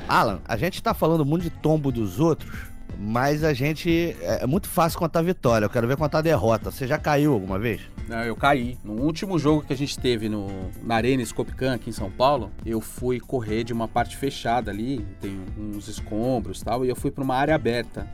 Alan, 0.07 0.39
a 0.45 0.55
gente 0.55 0.81
tá 0.83 0.93
falando 0.93 1.25
muito 1.25 1.43
de 1.43 1.49
tombo 1.49 1.91
dos 1.91 2.19
outros, 2.19 2.51
mas 2.99 3.43
a 3.43 3.53
gente. 3.53 4.15
É 4.21 4.37
é 4.47 4.49
muito 4.49 4.69
fácil 4.69 4.97
contar 4.97 5.21
vitória. 5.21 5.65
Eu 5.65 5.69
quero 5.69 5.87
ver 5.87 5.97
contar 5.97 6.21
derrota. 6.21 6.71
Você 6.71 6.87
já 6.87 6.97
caiu 6.97 7.33
alguma 7.33 7.59
vez? 7.59 7.81
Não, 8.07 8.23
eu 8.23 8.35
caí. 8.35 8.77
No 8.81 8.93
último 8.93 9.37
jogo 9.37 9.61
que 9.61 9.73
a 9.73 9.75
gente 9.75 9.99
teve 9.99 10.29
no, 10.29 10.47
na 10.81 10.95
Arena 10.95 11.25
Scopican 11.25 11.73
aqui 11.73 11.89
em 11.89 11.93
São 11.93 12.09
Paulo, 12.09 12.49
eu 12.65 12.79
fui 12.79 13.19
correr 13.19 13.65
de 13.65 13.73
uma 13.73 13.87
parte 13.87 14.15
fechada 14.15 14.71
ali, 14.71 15.05
tem 15.19 15.37
uns 15.57 15.89
escombros 15.89 16.61
e 16.61 16.65
tal, 16.65 16.85
e 16.85 16.89
eu 16.89 16.95
fui 16.95 17.11
para 17.11 17.23
uma 17.23 17.35
área 17.35 17.53
aberta. 17.55 18.07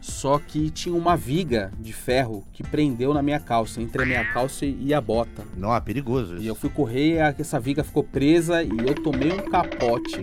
Só 0.00 0.38
que 0.38 0.70
tinha 0.70 0.94
uma 0.94 1.16
viga 1.16 1.72
de 1.80 1.92
ferro 1.92 2.46
que 2.52 2.62
prendeu 2.62 3.12
na 3.12 3.20
minha 3.20 3.40
calça, 3.40 3.82
entre 3.82 4.02
a 4.02 4.06
minha 4.06 4.24
calça 4.32 4.64
e 4.64 4.94
a 4.94 5.00
bota. 5.00 5.44
Não, 5.56 5.74
é 5.74 5.80
perigoso. 5.80 6.36
E 6.36 6.38
Isso. 6.38 6.48
eu 6.48 6.54
fui 6.54 6.70
correr 6.70 7.14
e 7.14 7.18
essa 7.18 7.58
viga 7.58 7.82
ficou 7.82 8.04
presa 8.04 8.62
e 8.62 8.70
eu 8.86 8.94
tomei 8.94 9.32
um 9.32 9.50
capote. 9.50 10.20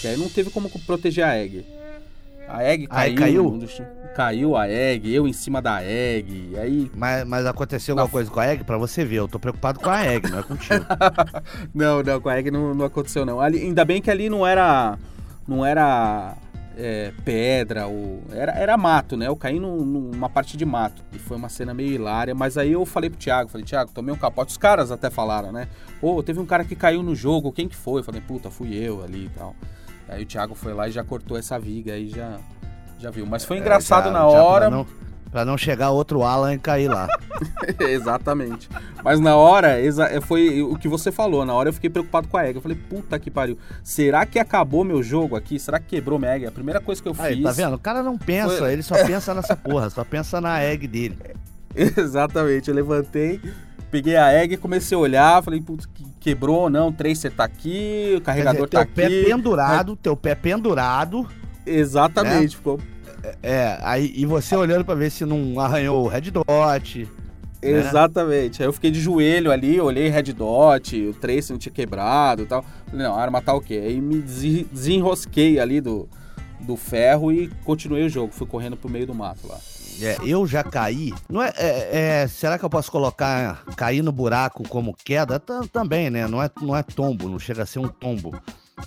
Que 0.00 0.08
aí 0.08 0.16
não 0.16 0.28
teve 0.28 0.50
como 0.50 0.68
proteger 0.68 1.24
a 1.24 1.38
egg. 1.38 1.64
A 2.48 2.62
egg 2.64 2.86
Aí 2.90 3.14
caiu. 3.14 3.42
caiu? 3.44 3.46
um 3.54 3.58
dos- 3.58 3.82
Caiu 4.14 4.56
a 4.56 4.68
egg, 4.68 5.12
eu 5.12 5.26
em 5.26 5.32
cima 5.32 5.60
da 5.60 5.82
egg. 5.82 6.52
Aí. 6.56 6.88
Mas, 6.94 7.24
mas 7.26 7.44
aconteceu 7.46 7.94
alguma 7.94 8.08
coisa 8.08 8.30
com 8.30 8.38
a 8.38 8.46
Egg? 8.46 8.62
Pra 8.62 8.78
você 8.78 9.04
ver, 9.04 9.16
eu 9.16 9.26
tô 9.26 9.40
preocupado 9.40 9.80
com 9.80 9.90
a 9.90 10.06
Egg, 10.06 10.30
não 10.30 10.38
é 10.38 10.42
contigo. 10.44 10.84
Não, 11.74 12.00
não, 12.00 12.20
com 12.20 12.28
a 12.28 12.38
egg 12.38 12.48
não, 12.50 12.72
não 12.74 12.84
aconteceu, 12.84 13.26
não. 13.26 13.40
Ali, 13.40 13.58
ainda 13.60 13.84
bem 13.84 14.00
que 14.00 14.08
ali 14.10 14.28
não 14.28 14.46
era. 14.46 14.96
Não 15.48 15.66
era. 15.66 16.34
é, 16.78 17.12
pedra, 17.24 17.86
ou, 17.88 18.22
era, 18.30 18.52
era 18.52 18.76
mato, 18.76 19.16
né? 19.16 19.26
Eu 19.26 19.34
caí 19.36 19.58
num- 19.58 19.84
numa 19.84 20.28
parte 20.30 20.56
de 20.56 20.64
mato. 20.64 21.02
E 21.12 21.18
foi 21.18 21.36
uma 21.36 21.48
cena 21.48 21.74
meio 21.74 21.92
hilária. 21.92 22.34
Mas 22.36 22.56
aí 22.56 22.70
eu 22.72 22.86
falei 22.86 23.10
pro 23.10 23.18
Thiago, 23.18 23.50
falei, 23.50 23.64
Thiago, 23.66 23.90
tomei 23.92 24.14
um 24.14 24.18
capote. 24.18 24.52
Os 24.52 24.56
caras 24.58 24.92
até 24.92 25.10
falaram, 25.10 25.50
né? 25.50 25.66
Pô, 26.00 26.22
teve 26.22 26.38
um 26.38 26.46
cara 26.46 26.64
que 26.64 26.76
caiu 26.76 27.02
no 27.02 27.16
jogo, 27.16 27.50
quem 27.50 27.66
que 27.68 27.74
foi? 27.76 27.98
Eu 28.00 28.04
falei, 28.04 28.20
puta, 28.20 28.48
fui 28.48 28.74
eu 28.76 29.02
ali 29.02 29.24
e 29.26 29.28
tal. 29.30 29.56
Aí 30.08 30.22
o 30.22 30.26
Thiago 30.26 30.54
foi 30.54 30.72
lá 30.74 30.88
e 30.88 30.92
já 30.92 31.02
cortou 31.04 31.36
essa 31.36 31.58
viga 31.58 31.92
aí 31.92 32.08
já, 32.08 32.38
já 32.98 33.10
viu. 33.10 33.26
Mas 33.26 33.44
foi 33.44 33.58
engraçado 33.58 34.08
É, 34.08 34.12
Já- 34.12 34.12
na 34.12 34.18
já 34.20 34.42
hora. 34.42 34.66
Pra 34.68 34.76
não, 34.76 34.86
pra 35.30 35.44
não 35.44 35.58
chegar 35.58 35.90
outro 35.90 36.22
Alan 36.22 36.54
e 36.54 36.58
cair 36.58 36.88
lá. 36.88 37.08
Exatamente. 37.80 38.68
Mas 39.02 39.18
na 39.20 39.34
hora, 39.36 39.80
exa- 39.80 40.20
foi 40.20 40.62
o 40.62 40.76
que 40.76 40.86
você 40.88 41.10
falou. 41.10 41.44
Na 41.44 41.52
hora 41.54 41.68
eu 41.68 41.72
fiquei 41.72 41.90
preocupado 41.90 42.28
com 42.28 42.36
a 42.36 42.44
egg. 42.46 42.56
Eu 42.56 42.62
falei, 42.62 42.76
puta 42.76 43.18
que 43.18 43.30
pariu. 43.30 43.58
Será 43.82 44.24
que 44.26 44.38
acabou 44.38 44.84
meu 44.84 45.02
jogo 45.02 45.36
aqui? 45.36 45.58
Será 45.58 45.78
que 45.80 45.86
quebrou 45.86 46.18
minha 46.18 46.34
egg? 46.36 46.46
A 46.46 46.52
primeira 46.52 46.80
coisa 46.80 47.02
que 47.02 47.08
eu 47.08 47.14
Aí, 47.18 47.34
fiz. 47.36 47.44
tá 47.44 47.52
vendo? 47.52 47.74
O 47.74 47.78
cara 47.78 48.02
não 48.02 48.16
pensa, 48.16 48.58
Foi- 48.58 48.72
ele 48.72 48.82
só 48.82 48.94
pensa 49.04 49.34
nessa 49.34 49.56
porra, 49.56 49.90
só 49.90 50.04
pensa 50.04 50.40
na 50.40 50.62
Egg 50.62 50.86
dele. 50.86 51.18
Exatamente. 51.74 52.68
Eu 52.68 52.74
levantei, 52.76 53.40
peguei 53.90 54.16
a 54.16 54.32
egg, 54.32 54.56
comecei 54.58 54.96
a 54.96 55.00
olhar. 55.00 55.42
Falei, 55.42 55.60
putz, 55.60 55.86
que- 55.86 56.03
quebrou? 56.24 56.68
Não, 56.70 56.90
tracer 56.90 57.30
tá 57.30 57.44
aqui, 57.44 58.14
o 58.16 58.20
Quer 58.20 58.24
carregador 58.24 58.66
dizer, 58.66 58.68
teu 58.70 58.80
tá 58.80 58.86
pé 58.92 59.04
aqui. 59.06 59.24
pendurado, 59.26 59.96
teu 59.96 60.16
pé 60.16 60.34
pendurado, 60.34 61.28
Exatamente. 61.66 62.56
Ficou. 62.56 62.80
é, 63.42 63.78
aí, 63.82 64.12
e 64.16 64.26
você 64.26 64.56
olhando 64.56 64.84
pra 64.84 64.94
ver 64.94 65.10
se 65.10 65.24
não 65.24 65.58
arranhou 65.60 66.04
o 66.04 66.08
Red 66.08 66.30
Dot. 66.30 67.08
Exatamente. 67.62 68.62
Aí 68.62 68.68
eu 68.68 68.72
fiquei 68.72 68.90
de 68.90 69.00
joelho 69.00 69.50
ali, 69.50 69.80
olhei 69.80 70.08
Red 70.10 70.32
Dot, 70.34 71.00
o 71.08 71.14
tracer 71.14 71.52
não 71.52 71.58
tinha 71.58 71.72
quebrado 71.72 72.42
e 72.42 72.46
tal. 72.46 72.64
Falei, 72.90 73.06
não, 73.06 73.14
a 73.14 73.20
arma 73.22 73.40
tá 73.40 73.54
ok. 73.54 73.78
Aí 73.78 74.00
me 74.00 74.18
desen- 74.20 74.66
desenrosquei 74.70 75.58
ali 75.58 75.80
do, 75.80 76.06
do 76.60 76.76
ferro 76.76 77.32
e 77.32 77.48
continuei 77.64 78.04
o 78.04 78.08
jogo. 78.10 78.32
Fui 78.34 78.46
correndo 78.46 78.76
pro 78.76 78.90
meio 78.90 79.06
do 79.06 79.14
mato 79.14 79.46
lá. 79.48 79.58
É, 80.00 80.16
eu 80.24 80.46
já 80.46 80.62
caí. 80.64 81.12
Não 81.28 81.42
é, 81.42 81.52
é- 81.56 82.22
é, 82.22 82.28
será 82.28 82.58
que 82.58 82.64
eu 82.64 82.70
posso 82.70 82.90
colocar 82.90 83.64
cair 83.76 84.02
no 84.02 84.12
buraco 84.12 84.68
como 84.68 84.94
queda? 85.04 85.38
Tam- 85.38 85.66
também, 85.66 86.10
né? 86.10 86.26
Não 86.26 86.42
é, 86.42 86.50
não 86.60 86.76
é 86.76 86.82
tombo, 86.82 87.28
não 87.28 87.38
chega 87.38 87.62
a 87.62 87.66
ser 87.66 87.78
um 87.78 87.88
tombo. 87.88 88.34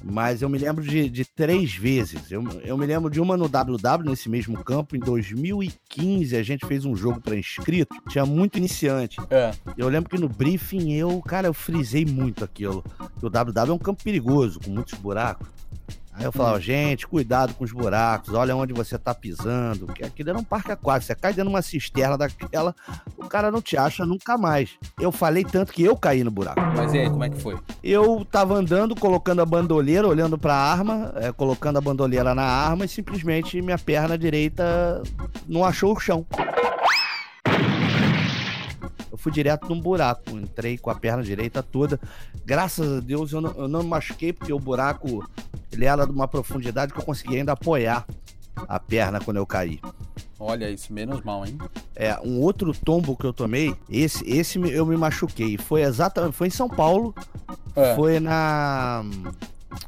Mas 0.03 0.41
eu 0.41 0.49
me 0.49 0.57
lembro 0.57 0.83
de, 0.83 1.09
de 1.09 1.23
três 1.23 1.73
vezes. 1.73 2.29
Eu, 2.29 2.43
eu 2.63 2.77
me 2.77 2.85
lembro 2.85 3.09
de 3.09 3.21
uma 3.21 3.37
no 3.37 3.47
WW, 3.47 4.03
nesse 4.09 4.27
mesmo 4.29 4.61
campo, 4.63 4.97
em 4.97 4.99
2015. 4.99 6.35
A 6.35 6.43
gente 6.43 6.65
fez 6.65 6.83
um 6.85 6.93
jogo 6.95 7.21
para 7.21 7.37
inscrito, 7.37 7.95
tinha 8.09 8.25
muito 8.25 8.57
iniciante. 8.57 9.17
É. 9.29 9.51
Eu 9.77 9.87
lembro 9.87 10.09
que 10.09 10.17
no 10.19 10.27
briefing 10.27 10.91
eu, 10.93 11.21
cara, 11.21 11.47
eu 11.47 11.53
frisei 11.53 12.05
muito 12.05 12.43
aquilo. 12.43 12.83
O 13.21 13.29
WW 13.29 13.71
é 13.71 13.73
um 13.73 13.77
campo 13.79 14.03
perigoso, 14.03 14.59
com 14.59 14.71
muitos 14.71 14.93
buracos. 14.99 15.47
Aí 16.17 16.25
eu 16.25 16.31
falava, 16.31 16.59
gente, 16.59 17.05
cuidado 17.05 17.53
com 17.53 17.63
os 17.63 17.71
buracos, 17.71 18.33
olha 18.33 18.55
onde 18.55 18.73
você 18.73 18.97
tá 18.97 19.13
pisando. 19.13 19.85
Que 19.87 20.03
aquilo 20.03 20.31
era 20.31 20.39
um 20.39 20.43
parque 20.43 20.71
aquático. 20.71 21.05
Você 21.05 21.15
cai 21.15 21.31
dentro 21.31 21.49
de 21.49 21.55
uma 21.55 21.61
cisterna 21.61 22.17
daquela, 22.17 22.75
o 23.15 23.27
cara 23.27 23.51
não 23.51 23.61
te 23.61 23.77
acha 23.77 24.03
nunca 24.03 24.35
mais. 24.35 24.71
Eu 24.99 25.11
falei 25.11 25.45
tanto 25.45 25.71
que 25.71 25.83
eu 25.83 25.95
caí 25.95 26.23
no 26.23 26.31
buraco. 26.31 26.59
Mas 26.75 26.91
e 26.93 26.99
aí, 26.99 27.09
como 27.09 27.23
é 27.23 27.29
que 27.29 27.39
foi? 27.39 27.55
Eu 27.83 28.25
tava 28.25 28.55
andando, 28.55 28.95
colocando 28.95 29.43
a 29.43 29.45
bandoleira, 29.45 30.07
olhando 30.07 30.39
pra 30.39 30.55
arma, 30.55 31.13
é, 31.17 31.31
colocando 31.31 31.77
a 31.77 31.81
bandoleira 31.81 32.33
na 32.33 32.43
arma 32.43 32.85
e 32.85 32.87
simplesmente 32.87 33.61
minha 33.61 33.77
perna 33.77 34.17
direita 34.17 35.03
não 35.47 35.63
achou 35.63 35.95
o 35.95 35.99
chão. 35.99 36.25
Eu 39.17 39.21
fui 39.21 39.31
direto 39.31 39.67
num 39.67 39.81
buraco, 39.81 40.29
entrei 40.37 40.77
com 40.77 40.91
a 40.91 40.95
perna 40.95 41.23
direita 41.23 41.63
toda. 41.63 41.99
Graças 42.45 42.97
a 42.97 42.99
Deus 42.99 43.31
eu 43.33 43.41
não, 43.41 43.51
eu 43.57 43.67
não 43.67 43.81
me 43.81 43.89
machuquei, 43.89 44.31
porque 44.31 44.53
o 44.53 44.59
buraco 44.59 45.27
ele 45.71 45.85
era 45.85 46.05
de 46.05 46.11
uma 46.11 46.27
profundidade 46.27 46.93
que 46.93 46.99
eu 46.99 47.03
conseguia 47.03 47.39
ainda 47.39 47.53
apoiar 47.53 48.05
a 48.67 48.79
perna 48.79 49.19
quando 49.19 49.37
eu 49.37 49.45
caí. 49.45 49.79
Olha 50.39 50.69
isso, 50.69 50.93
menos 50.93 51.21
mal, 51.23 51.43
hein? 51.47 51.57
É, 51.95 52.15
um 52.23 52.39
outro 52.41 52.71
tombo 52.85 53.17
que 53.17 53.25
eu 53.25 53.33
tomei, 53.33 53.75
esse, 53.89 54.23
esse 54.29 54.59
eu 54.59 54.85
me 54.85 54.95
machuquei. 54.95 55.57
Foi 55.57 55.81
exatamente, 55.81 56.35
foi 56.35 56.45
em 56.47 56.51
São 56.51 56.69
Paulo, 56.69 57.13
É, 57.75 57.95
foi 57.95 58.19
na 58.19 59.03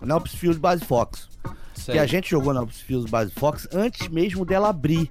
na 0.02 0.18
Upsfield 0.18 0.60
Base 0.60 0.84
Fox. 0.84 1.30
sei. 1.76 1.94
Que 1.94 2.00
a 2.00 2.06
gente 2.08 2.30
jogou 2.32 2.52
na 2.52 2.62
Upsfield 2.64 3.10
Base 3.12 3.32
Fox 3.32 3.68
antes 3.72 4.08
mesmo 4.08 4.44
dela 4.44 4.70
abrir. 4.70 5.10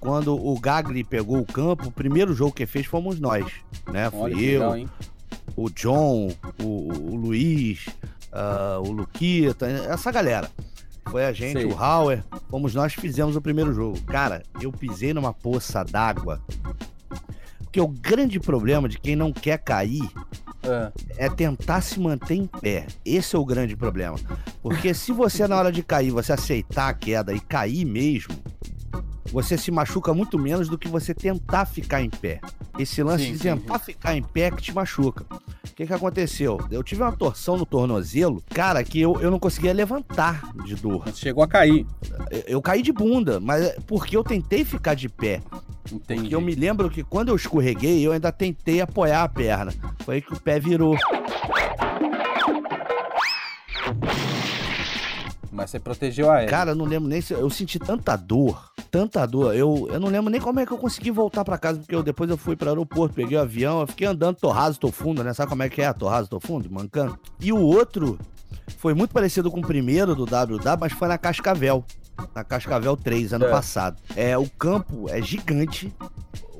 Quando 0.00 0.34
o 0.34 0.58
Gagli 0.60 1.02
pegou 1.02 1.38
o 1.40 1.46
campo, 1.46 1.88
o 1.88 1.92
primeiro 1.92 2.34
jogo 2.34 2.52
que 2.52 2.66
fez 2.66 2.86
fomos 2.86 3.18
nós, 3.18 3.44
né? 3.92 4.10
Fui 4.10 4.20
Olha 4.20 4.34
que 4.36 4.44
eu, 4.44 4.70
legal, 4.70 4.88
o 5.56 5.70
John, 5.70 6.30
o, 6.62 7.12
o 7.12 7.16
Luiz, 7.16 7.86
ah, 8.32 8.78
o 8.80 8.92
Luquita, 8.92 9.66
essa 9.66 10.10
galera. 10.12 10.50
Foi 11.10 11.24
a 11.24 11.32
gente, 11.32 11.62
Sei. 11.62 11.64
o 11.64 11.78
Hauer, 11.82 12.22
fomos 12.50 12.74
nós 12.74 12.94
que 12.94 13.00
fizemos 13.00 13.34
o 13.34 13.40
primeiro 13.40 13.72
jogo. 13.72 13.98
Cara, 14.02 14.42
eu 14.60 14.70
pisei 14.70 15.14
numa 15.14 15.32
poça 15.32 15.82
d'água. 15.82 16.40
Porque 17.60 17.80
o 17.80 17.88
grande 17.88 18.38
problema 18.38 18.88
de 18.88 18.98
quem 18.98 19.16
não 19.16 19.32
quer 19.32 19.58
cair 19.58 20.06
É. 20.62 21.26
é 21.26 21.28
tentar 21.30 21.80
se 21.80 21.98
manter 21.98 22.34
em 22.34 22.46
pé. 22.46 22.86
Esse 23.04 23.36
é 23.36 23.38
o 23.38 23.44
grande 23.44 23.74
problema. 23.74 24.18
Porque 24.62 24.92
se 24.92 25.12
você, 25.12 25.46
na 25.48 25.56
hora 25.56 25.72
de 25.72 25.82
cair, 25.82 26.10
você 26.10 26.32
aceitar 26.32 26.88
a 26.88 26.94
queda 26.94 27.32
e 27.32 27.40
cair 27.40 27.84
mesmo, 27.86 28.34
você 29.30 29.56
se 29.56 29.70
machuca 29.70 30.12
muito 30.14 30.38
menos 30.38 30.68
do 30.68 30.78
que 30.78 30.88
você 30.88 31.14
tentar 31.14 31.66
ficar 31.66 32.02
em 32.02 32.10
pé. 32.10 32.40
Esse 32.78 33.02
lance 33.02 33.24
Sim, 33.24 33.32
de 33.32 33.38
sim, 33.38 33.44
tentar 33.44 33.78
ficar 33.78 34.16
em 34.16 34.22
pé 34.22 34.42
é 34.42 34.50
que 34.50 34.62
te 34.62 34.72
machuca. 34.72 35.24
O 35.30 35.74
que, 35.74 35.86
que 35.86 35.92
aconteceu? 35.92 36.58
Eu 36.70 36.82
tive 36.82 37.02
uma 37.02 37.12
torção 37.12 37.56
no 37.56 37.66
tornozelo, 37.66 38.42
cara, 38.50 38.82
que 38.82 39.00
eu, 39.00 39.20
eu 39.20 39.30
não 39.30 39.38
conseguia 39.38 39.72
levantar 39.72 40.52
de 40.64 40.74
dor. 40.74 41.04
Chegou 41.14 41.42
a 41.42 41.48
cair. 41.48 41.86
Eu, 42.30 42.42
eu 42.46 42.62
caí 42.62 42.82
de 42.82 42.92
bunda, 42.92 43.38
mas 43.40 43.64
é 43.64 43.76
porque 43.86 44.16
eu 44.16 44.24
tentei 44.24 44.64
ficar 44.64 44.94
de 44.94 45.08
pé. 45.08 45.40
Entendi. 45.92 46.20
Porque 46.20 46.34
eu 46.34 46.40
me 46.40 46.54
lembro 46.54 46.90
que 46.90 47.02
quando 47.02 47.28
eu 47.28 47.36
escorreguei, 47.36 48.06
eu 48.06 48.12
ainda 48.12 48.30
tentei 48.32 48.80
apoiar 48.80 49.22
a 49.22 49.28
perna. 49.28 49.72
Foi 50.04 50.16
aí 50.16 50.22
que 50.22 50.32
o 50.32 50.40
pé 50.40 50.58
virou. 50.60 50.96
Mas 55.58 55.70
você 55.70 55.80
protegeu 55.80 56.30
a 56.30 56.42
egg. 56.42 56.50
Cara, 56.50 56.70
eu 56.70 56.74
não 56.76 56.84
lembro 56.84 57.08
nem 57.08 57.20
se. 57.20 57.32
Eu 57.34 57.50
senti 57.50 57.80
tanta 57.80 58.14
dor, 58.14 58.70
tanta 58.92 59.26
dor. 59.26 59.52
Eu, 59.56 59.88
eu 59.90 59.98
não 59.98 60.06
lembro 60.08 60.30
nem 60.30 60.40
como 60.40 60.60
é 60.60 60.64
que 60.64 60.72
eu 60.72 60.78
consegui 60.78 61.10
voltar 61.10 61.44
pra 61.44 61.58
casa, 61.58 61.80
porque 61.80 61.94
eu, 61.96 62.02
depois 62.02 62.30
eu 62.30 62.36
fui 62.38 62.54
pro 62.54 62.68
aeroporto, 62.68 63.12
peguei 63.16 63.36
o 63.36 63.40
avião, 63.40 63.80
eu 63.80 63.86
fiquei 63.88 64.06
andando 64.06 64.36
torraso, 64.36 64.78
tô 64.78 64.92
fundo, 64.92 65.24
né? 65.24 65.34
Sabe 65.34 65.48
como 65.50 65.64
é 65.64 65.68
que 65.68 65.82
é? 65.82 65.92
Torraso, 65.92 66.28
tô 66.30 66.38
fundo, 66.38 66.70
mancando. 66.70 67.18
E 67.40 67.52
o 67.52 67.58
outro 67.60 68.16
foi 68.76 68.94
muito 68.94 69.12
parecido 69.12 69.50
com 69.50 69.58
o 69.58 69.66
primeiro 69.66 70.14
do 70.14 70.24
WW, 70.24 70.78
mas 70.78 70.92
foi 70.92 71.08
na 71.08 71.18
Cascavel. 71.18 71.84
Na 72.32 72.44
Cascavel 72.44 72.96
3, 72.96 73.32
ano 73.32 73.46
É. 73.46 73.50
passado. 73.50 73.96
É, 74.14 74.38
o 74.38 74.48
campo 74.48 75.06
é 75.10 75.20
gigante, 75.20 75.92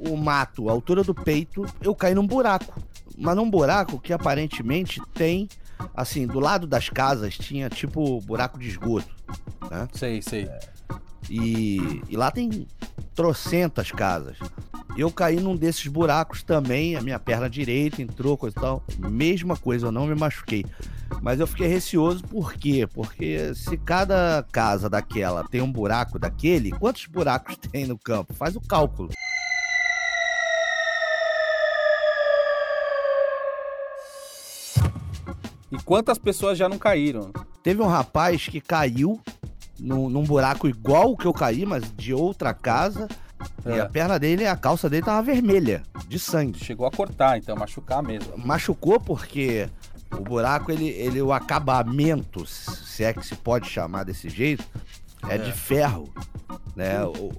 o 0.09 0.17
mato, 0.17 0.69
a 0.69 0.73
altura 0.73 1.05
do 1.05 1.14
peito, 1.14 1.64
eu 1.81 1.95
caí 1.95 2.17
num 2.17 2.26
buraco. 2.26 2.83
Mas 3.17 3.37
num 3.37 3.49
buraco 3.49 3.99
que 4.00 4.12
aparentemente 4.12 5.00
tem, 5.14 5.49
assim, 5.94 6.26
do 6.26 6.40
lado 6.40 6.66
das 6.66 6.88
casas 6.88 7.37
tinha 7.37 7.68
tipo 7.68 8.20
buraco 8.20 8.58
de 8.58 8.68
esgoto. 8.68 9.08
Sei, 9.92 10.23
sei. 10.23 10.49
E, 11.28 12.02
e 12.08 12.16
lá 12.16 12.30
tem 12.30 12.66
trocentas 13.14 13.90
casas. 13.90 14.37
Eu 14.97 15.11
caí 15.12 15.37
num 15.37 15.54
desses 15.54 15.87
buracos 15.87 16.42
também, 16.42 16.97
a 16.97 17.00
minha 17.00 17.18
perna 17.18 17.49
direita 17.49 18.02
entrou, 18.02 18.37
coisa 18.37 18.56
e 18.58 18.61
tal. 18.61 18.85
Mesma 18.99 19.56
coisa, 19.56 19.87
eu 19.87 19.92
não 19.92 20.06
me 20.06 20.14
machuquei. 20.14 20.64
Mas 21.23 21.40
eu 21.40 21.47
fiquei 21.47 21.66
receoso, 21.66 22.23
por 22.25 22.54
quê? 22.54 22.87
Porque 22.87 23.54
se 23.54 23.76
cada 23.76 24.44
casa 24.50 24.88
daquela 24.88 25.44
tem 25.44 25.61
um 25.61 25.70
buraco 25.70 26.18
daquele, 26.18 26.70
quantos 26.70 27.06
buracos 27.06 27.56
tem 27.70 27.87
no 27.87 27.99
campo? 27.99 28.35
Faz 28.35 28.56
o 28.56 28.61
cálculo. 28.61 29.11
E 35.71 35.77
quantas 35.83 36.19
pessoas 36.19 36.57
já 36.59 36.69
não 36.69 36.79
caíram? 36.79 37.31
Teve 37.63 37.83
um 37.83 37.87
rapaz 37.87 38.47
que 38.49 38.61
caiu 38.61 39.21
num, 39.79 40.09
num 40.09 40.23
buraco 40.25 40.69
igual 40.69 41.13
o 41.13 41.17
que 41.17 41.27
eu 41.27 41.33
caí, 41.33 41.67
mas 41.67 41.85
de 41.97 42.15
outra 42.15 42.55
casa. 42.55 43.07
E 43.65 43.71
É. 43.71 43.81
a 43.81 43.87
perna 43.87 44.19
dele, 44.19 44.47
a 44.47 44.57
calça 44.57 44.89
dele 44.91 45.05
tava 45.05 45.23
vermelha, 45.23 45.83
de 46.09 46.19
sangue. 46.19 46.59
Chegou 46.65 46.87
a 46.87 46.91
cortar, 46.91 47.39
então, 47.39 47.55
machucar 47.57 48.03
mesmo. 48.03 48.33
machucou 48.37 48.99
porque 48.99 49.69
o 50.11 50.21
buraco, 50.21 50.73
ele, 50.73 50.89
ele 50.89 51.21
o 51.23 51.33
acabamento, 51.33 52.45
se 52.47 53.05
é 53.05 53.13
que 53.13 53.25
se 53.25 53.37
pode 53.37 53.69
chamar 53.69 54.05
desse 54.05 54.29
jeito, 54.29 54.65
é, 55.29 55.35
É. 55.37 55.39
de 55.39 55.53
ferro. 55.53 56.13
Né? 56.77 56.95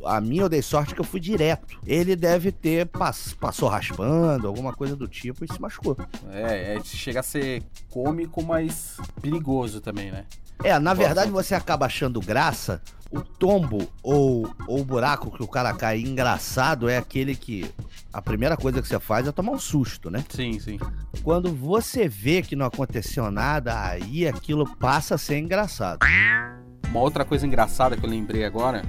A 0.06 0.20
minha 0.20 0.42
eu 0.44 0.50
dei 0.50 0.62
sorte 0.62 0.94
que 0.94 1.00
eu 1.00 1.06
fui 1.06 1.20
direto. 1.20 1.80
Ele 1.86 2.16
deve 2.16 2.52
ter 2.52 2.86
pass, 2.88 3.34
passou 3.34 3.70
raspando, 3.70 4.46
alguma 4.48 4.74
coisa 4.74 4.96
do 4.96 5.08
tipo, 5.08 5.46
e 5.46 5.48
se 5.52 5.62
machucou. 5.62 5.96
É, 6.32 6.76
é, 6.76 6.84
chega 6.84 7.22
a 7.22 7.24
ser 7.24 7.64
cômico, 7.90 8.44
mas 8.44 8.98
perigoso 9.22 9.80
também, 9.80 10.12
né? 10.12 10.26
É, 10.62 10.78
na 10.78 10.94
verdade 10.94 11.32
você 11.32 11.56
acaba 11.56 11.86
achando 11.86 12.20
graça, 12.20 12.82
o 13.10 13.22
tombo 13.22 13.90
ou 14.04 14.54
o 14.68 14.84
buraco 14.84 15.32
que 15.32 15.42
o 15.42 15.48
cara 15.48 15.74
cai 15.74 16.02
engraçado 16.02 16.90
é 16.90 16.98
aquele 16.98 17.34
que 17.34 17.66
a 18.12 18.22
primeira 18.22 18.58
coisa 18.58 18.82
que 18.82 18.88
você 18.90 19.00
faz 19.00 19.26
é 19.26 19.32
tomar 19.32 19.54
um 19.54 19.58
susto, 19.60 20.12
né? 20.12 20.24
Sim, 20.30 20.60
sim. 20.60 20.78
Quando 21.24 21.50
você 21.56 22.10
vê 22.10 22.42
que 22.42 22.58
não 22.58 22.66
aconteceu 22.66 23.32
nada, 23.32 23.88
aí 23.88 24.28
aquilo 24.28 24.68
passa 24.76 25.16
a 25.16 25.18
ser 25.18 25.38
engraçado. 25.40 26.00
Uma 26.90 27.02
outra 27.02 27.24
coisa 27.24 27.46
engraçada 27.46 27.96
que 27.96 28.04
eu 28.04 28.10
lembrei 28.10 28.44
agora, 28.44 28.84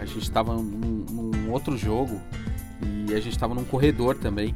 a 0.00 0.04
gente 0.04 0.22
estava 0.22 0.54
num, 0.54 1.06
num 1.08 1.50
outro 1.52 1.76
jogo 1.76 2.20
e 2.82 3.14
a 3.14 3.20
gente 3.20 3.30
estava 3.30 3.54
num 3.54 3.64
corredor 3.64 4.16
também. 4.16 4.54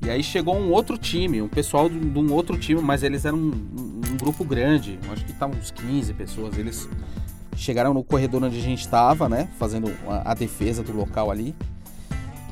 E 0.00 0.08
aí 0.08 0.22
chegou 0.22 0.56
um 0.56 0.70
outro 0.70 0.96
time, 0.96 1.42
um 1.42 1.48
pessoal 1.48 1.88
de, 1.88 1.98
de 1.98 2.18
um 2.18 2.32
outro 2.32 2.56
time, 2.56 2.80
mas 2.80 3.02
eles 3.02 3.24
eram 3.24 3.36
um, 3.36 3.50
um, 3.50 4.16
grupo 4.16 4.44
grande, 4.44 4.98
acho 5.12 5.24
que 5.24 5.32
estavam 5.32 5.58
uns 5.58 5.70
15 5.70 6.14
pessoas. 6.14 6.56
Eles 6.56 6.88
chegaram 7.56 7.92
no 7.92 8.04
corredor 8.04 8.42
onde 8.42 8.56
a 8.56 8.62
gente 8.62 8.80
estava, 8.80 9.28
né? 9.28 9.48
Fazendo 9.58 9.92
a, 10.06 10.30
a, 10.30 10.34
defesa 10.34 10.82
do 10.82 10.96
local 10.96 11.30
ali. 11.30 11.54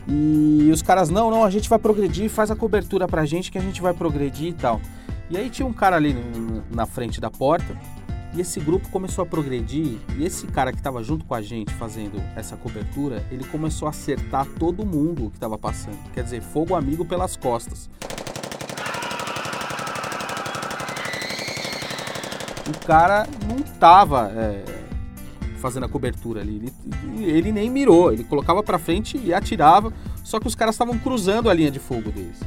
E 0.08 0.68
os 0.72 0.82
caras, 0.82 1.08
não, 1.08 1.30
não, 1.30 1.44
a 1.44 1.50
gente 1.50 1.68
vai 1.68 1.78
progredir, 1.78 2.28
faz 2.28 2.50
a 2.50 2.56
cobertura 2.56 3.08
pra 3.08 3.24
gente 3.24 3.50
que 3.50 3.58
a 3.58 3.62
gente 3.62 3.80
vai 3.80 3.94
progredir 3.94 4.48
e 4.48 4.52
tal. 4.52 4.80
E 5.30 5.36
aí 5.36 5.48
tinha 5.48 5.66
um 5.66 5.72
cara 5.72 5.96
ali 5.96 6.14
na 6.70 6.84
frente 6.84 7.20
da 7.20 7.30
porta 7.30 7.76
e 8.36 8.40
esse 8.42 8.60
grupo 8.60 8.90
começou 8.90 9.22
a 9.22 9.26
progredir 9.26 9.98
e 10.18 10.24
esse 10.24 10.46
cara 10.46 10.70
que 10.70 10.76
estava 10.76 11.02
junto 11.02 11.24
com 11.24 11.34
a 11.34 11.40
gente 11.40 11.72
fazendo 11.72 12.22
essa 12.36 12.54
cobertura, 12.54 13.24
ele 13.30 13.44
começou 13.44 13.86
a 13.86 13.90
acertar 13.90 14.46
todo 14.58 14.84
mundo 14.84 15.30
que 15.30 15.36
estava 15.38 15.56
passando. 15.56 15.96
Quer 16.12 16.22
dizer, 16.22 16.42
fogo 16.42 16.74
amigo 16.74 17.02
pelas 17.02 17.34
costas. 17.34 17.88
O 22.68 22.86
cara 22.86 23.26
não 23.48 23.62
tava 23.78 24.30
é, 24.32 24.64
fazendo 25.56 25.86
a 25.86 25.88
cobertura 25.88 26.42
ali, 26.42 26.56
ele, 26.56 27.24
ele 27.24 27.52
nem 27.52 27.70
mirou, 27.70 28.12
ele 28.12 28.24
colocava 28.24 28.62
para 28.62 28.78
frente 28.78 29.16
e 29.16 29.32
atirava, 29.32 29.92
só 30.22 30.38
que 30.38 30.46
os 30.46 30.54
caras 30.54 30.74
estavam 30.74 30.98
cruzando 30.98 31.48
a 31.48 31.54
linha 31.54 31.70
de 31.70 31.78
fogo 31.78 32.10
deles. 32.10 32.40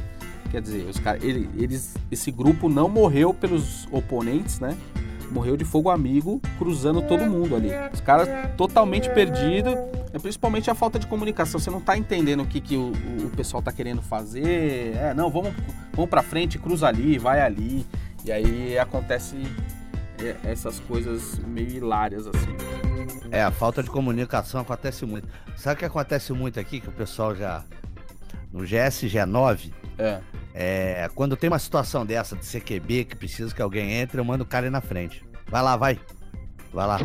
Quer 0.50 0.60
dizer, 0.60 0.88
os 0.88 0.98
cara, 0.98 1.18
ele, 1.22 1.48
eles, 1.56 1.94
esse 2.10 2.30
grupo 2.30 2.68
não 2.68 2.88
morreu 2.88 3.32
pelos 3.32 3.88
oponentes, 3.90 4.60
né? 4.60 4.76
Morreu 5.30 5.56
de 5.56 5.64
fogo 5.64 5.90
amigo, 5.90 6.40
cruzando 6.58 7.02
todo 7.02 7.24
mundo 7.24 7.56
ali. 7.56 7.70
Os 7.92 8.00
caras 8.00 8.28
totalmente 8.56 9.08
perdidos, 9.10 9.74
é 10.12 10.18
principalmente 10.18 10.70
a 10.70 10.74
falta 10.74 10.98
de 10.98 11.06
comunicação. 11.06 11.60
Você 11.60 11.70
não 11.70 11.80
tá 11.80 11.96
entendendo 11.96 12.42
o 12.42 12.46
que, 12.46 12.60
que 12.60 12.76
o, 12.76 12.92
o 13.24 13.30
pessoal 13.36 13.62
tá 13.62 13.72
querendo 13.72 14.02
fazer. 14.02 14.96
É, 14.96 15.14
não, 15.14 15.30
vamos, 15.30 15.52
vamos 15.92 16.10
pra 16.10 16.22
frente, 16.22 16.58
cruza 16.58 16.88
ali, 16.88 17.18
vai 17.18 17.40
ali. 17.40 17.86
E 18.24 18.32
aí 18.32 18.78
acontece 18.78 19.36
é, 20.18 20.36
essas 20.44 20.80
coisas 20.80 21.38
meio 21.46 21.70
hilárias 21.70 22.26
assim. 22.26 22.56
É, 23.30 23.42
a 23.42 23.50
falta 23.50 23.82
de 23.82 23.90
comunicação 23.90 24.60
acontece 24.60 25.06
muito. 25.06 25.28
Sabe 25.56 25.76
o 25.76 25.78
que 25.78 25.84
acontece 25.84 26.32
muito 26.32 26.58
aqui, 26.58 26.80
que 26.80 26.88
o 26.88 26.92
pessoal 26.92 27.34
já. 27.34 27.64
No 28.52 28.64
GSG 28.64 29.24
9, 29.26 29.72
é. 30.00 30.20
É, 30.52 31.10
quando 31.14 31.36
tem 31.36 31.48
uma 31.48 31.58
situação 31.58 32.04
dessa 32.04 32.34
de 32.34 32.44
CQB 32.44 33.04
que 33.04 33.16
precisa 33.16 33.54
que 33.54 33.62
alguém 33.62 33.92
entre, 33.92 34.20
eu 34.20 34.24
mando 34.24 34.44
o 34.44 34.46
cara 34.46 34.66
aí 34.66 34.70
na 34.70 34.80
frente. 34.80 35.24
Vai 35.48 35.62
lá, 35.62 35.76
vai. 35.76 35.98
Vai 36.72 36.86
lá. 36.86 37.00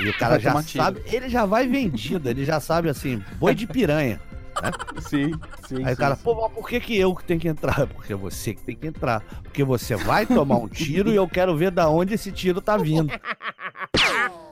E 0.00 0.08
o 0.08 0.18
cara 0.18 0.38
já 0.38 0.62
sabe, 0.62 1.02
ele 1.06 1.28
já 1.28 1.44
vai 1.44 1.66
vendido, 1.66 2.28
ele 2.28 2.44
já 2.44 2.60
sabe 2.60 2.88
assim, 2.88 3.22
boi 3.38 3.54
de 3.54 3.66
piranha. 3.66 4.20
Né? 4.62 4.70
Sim, 5.00 5.32
sim. 5.66 5.84
Aí 5.84 5.86
sim, 5.86 5.92
o 5.92 5.96
cara, 5.96 6.16
sim. 6.16 6.22
pô, 6.22 6.34
mas 6.34 6.52
por 6.52 6.68
que, 6.68 6.80
que 6.80 6.96
eu 6.96 7.14
que 7.14 7.24
tenho 7.24 7.40
que 7.40 7.48
entrar? 7.48 7.86
Porque 7.88 8.14
você 8.14 8.54
que 8.54 8.62
tem 8.62 8.76
que 8.76 8.86
entrar. 8.86 9.20
Porque 9.42 9.64
você 9.64 9.96
vai 9.96 10.26
tomar 10.26 10.56
um 10.56 10.68
tiro 10.68 11.10
e 11.10 11.16
eu 11.16 11.28
quero 11.28 11.56
ver 11.56 11.70
da 11.70 11.88
onde 11.88 12.14
esse 12.14 12.30
tiro 12.30 12.60
tá 12.60 12.76
vindo. 12.76 13.12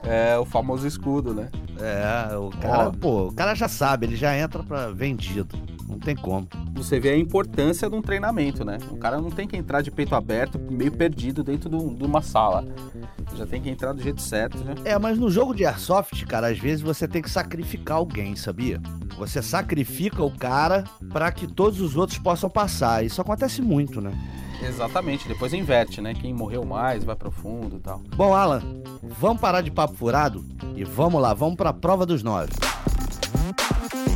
É 0.03 0.37
o 0.37 0.45
famoso 0.45 0.87
escudo, 0.87 1.33
né? 1.33 1.49
É, 1.79 2.35
o 2.35 2.49
cara, 2.49 2.91
pô, 2.91 3.27
o 3.27 3.33
cara 3.33 3.53
já 3.53 3.67
sabe, 3.67 4.07
ele 4.07 4.15
já 4.15 4.35
entra 4.35 4.63
para 4.63 4.91
vendido. 4.91 5.57
Não 5.89 5.97
tem 5.97 6.15
como. 6.15 6.47
Você 6.75 6.99
vê 6.99 7.09
a 7.09 7.17
importância 7.17 7.89
de 7.89 7.95
um 7.95 8.01
treinamento, 8.01 8.63
né? 8.63 8.77
O 8.91 8.97
cara 8.97 9.19
não 9.19 9.31
tem 9.31 9.47
que 9.47 9.57
entrar 9.57 9.81
de 9.81 9.89
peito 9.89 10.13
aberto, 10.13 10.59
meio 10.59 10.91
perdido 10.91 11.43
dentro 11.43 11.67
de 11.69 12.05
uma 12.05 12.21
sala. 12.21 12.63
Já 13.35 13.45
tem 13.47 13.59
que 13.59 13.69
entrar 13.69 13.93
do 13.93 14.01
jeito 14.01 14.21
certo, 14.21 14.63
né? 14.63 14.75
É, 14.85 14.97
mas 14.99 15.17
no 15.17 15.31
jogo 15.31 15.55
de 15.55 15.65
airsoft, 15.65 16.25
cara, 16.27 16.47
às 16.47 16.59
vezes 16.59 16.81
você 16.81 17.07
tem 17.07 17.21
que 17.21 17.29
sacrificar 17.29 17.97
alguém, 17.97 18.35
sabia? 18.35 18.79
Você 19.17 19.41
sacrifica 19.41 20.23
o 20.23 20.31
cara 20.31 20.83
para 21.11 21.31
que 21.31 21.47
todos 21.47 21.81
os 21.81 21.97
outros 21.97 22.19
possam 22.19 22.49
passar. 22.49 23.03
Isso 23.03 23.19
acontece 23.19 23.61
muito, 23.61 23.99
né? 23.99 24.11
Exatamente, 24.61 25.27
depois 25.27 25.53
inverte, 25.53 26.01
né? 26.01 26.13
Quem 26.13 26.33
morreu 26.33 26.65
mais 26.65 27.03
vai 27.03 27.15
pro 27.15 27.31
fundo 27.31 27.77
e 27.77 27.79
tal. 27.79 28.01
Bom, 28.15 28.33
Alan, 28.33 28.61
vamos 29.01 29.41
parar 29.41 29.61
de 29.61 29.71
papo 29.71 29.95
furado 29.95 30.45
e 30.75 30.83
vamos 30.83 31.21
lá, 31.21 31.33
vamos 31.33 31.55
para 31.55 31.69
a 31.69 31.73
prova 31.73 32.05
dos 32.05 32.21
nove. 32.21 32.51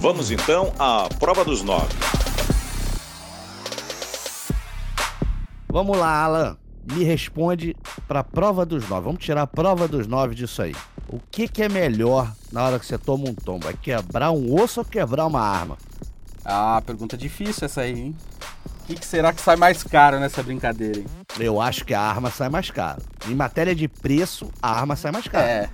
Vamos 0.04 0.32
então 0.32 0.74
à 0.78 1.08
prova 1.18 1.46
dos 1.46 1.64
nove. 1.64 1.88
Vamos 5.70 5.98
lá, 5.98 6.26
Alan. 6.26 6.58
Me 6.92 7.06
responde 7.06 7.74
para 8.06 8.20
a 8.20 8.24
prova 8.24 8.66
dos 8.66 8.90
nove. 8.90 9.06
Vamos 9.06 9.24
tirar 9.24 9.44
a 9.44 9.48
prova 9.48 9.88
dos 9.88 10.06
nove 10.06 10.36
disso 10.36 10.62
aí. 10.62 10.76
O 11.08 11.22
que, 11.32 11.48
que 11.48 11.64
é 11.64 11.70
melhor 11.70 12.34
na 12.52 12.66
hora 12.66 12.80
que 12.80 12.86
você 12.86 12.98
toma 12.98 13.30
um 13.30 13.34
tombo? 13.34 13.70
É 13.70 13.72
quebrar 13.72 14.32
um 14.32 14.54
osso 14.62 14.82
ou 14.82 14.86
quebrar 14.86 15.26
uma 15.26 15.40
arma? 15.40 15.78
Ah, 16.44 16.84
pergunta 16.86 17.16
difícil 17.16 17.64
essa 17.64 17.80
aí, 17.80 17.98
hein? 17.98 18.16
O 18.82 18.86
que, 18.88 18.96
que, 18.96 19.06
será 19.06 19.32
que 19.32 19.40
sai 19.40 19.56
mais 19.56 19.84
caro 19.84 20.20
nessa 20.20 20.44
brincadeira, 20.44 21.00
hein? 21.00 21.06
Eu 21.40 21.62
acho 21.62 21.86
que 21.86 21.94
a 21.94 22.02
arma 22.02 22.30
sai 22.30 22.50
mais 22.50 22.70
caro. 22.70 23.02
Em 23.26 23.34
matéria 23.34 23.74
de 23.74 23.88
preço, 23.88 24.52
a 24.62 24.70
arma 24.70 24.98
sai 24.98 25.14
mais 25.14 25.30
cara. 25.30 25.48
É. 25.50 25.70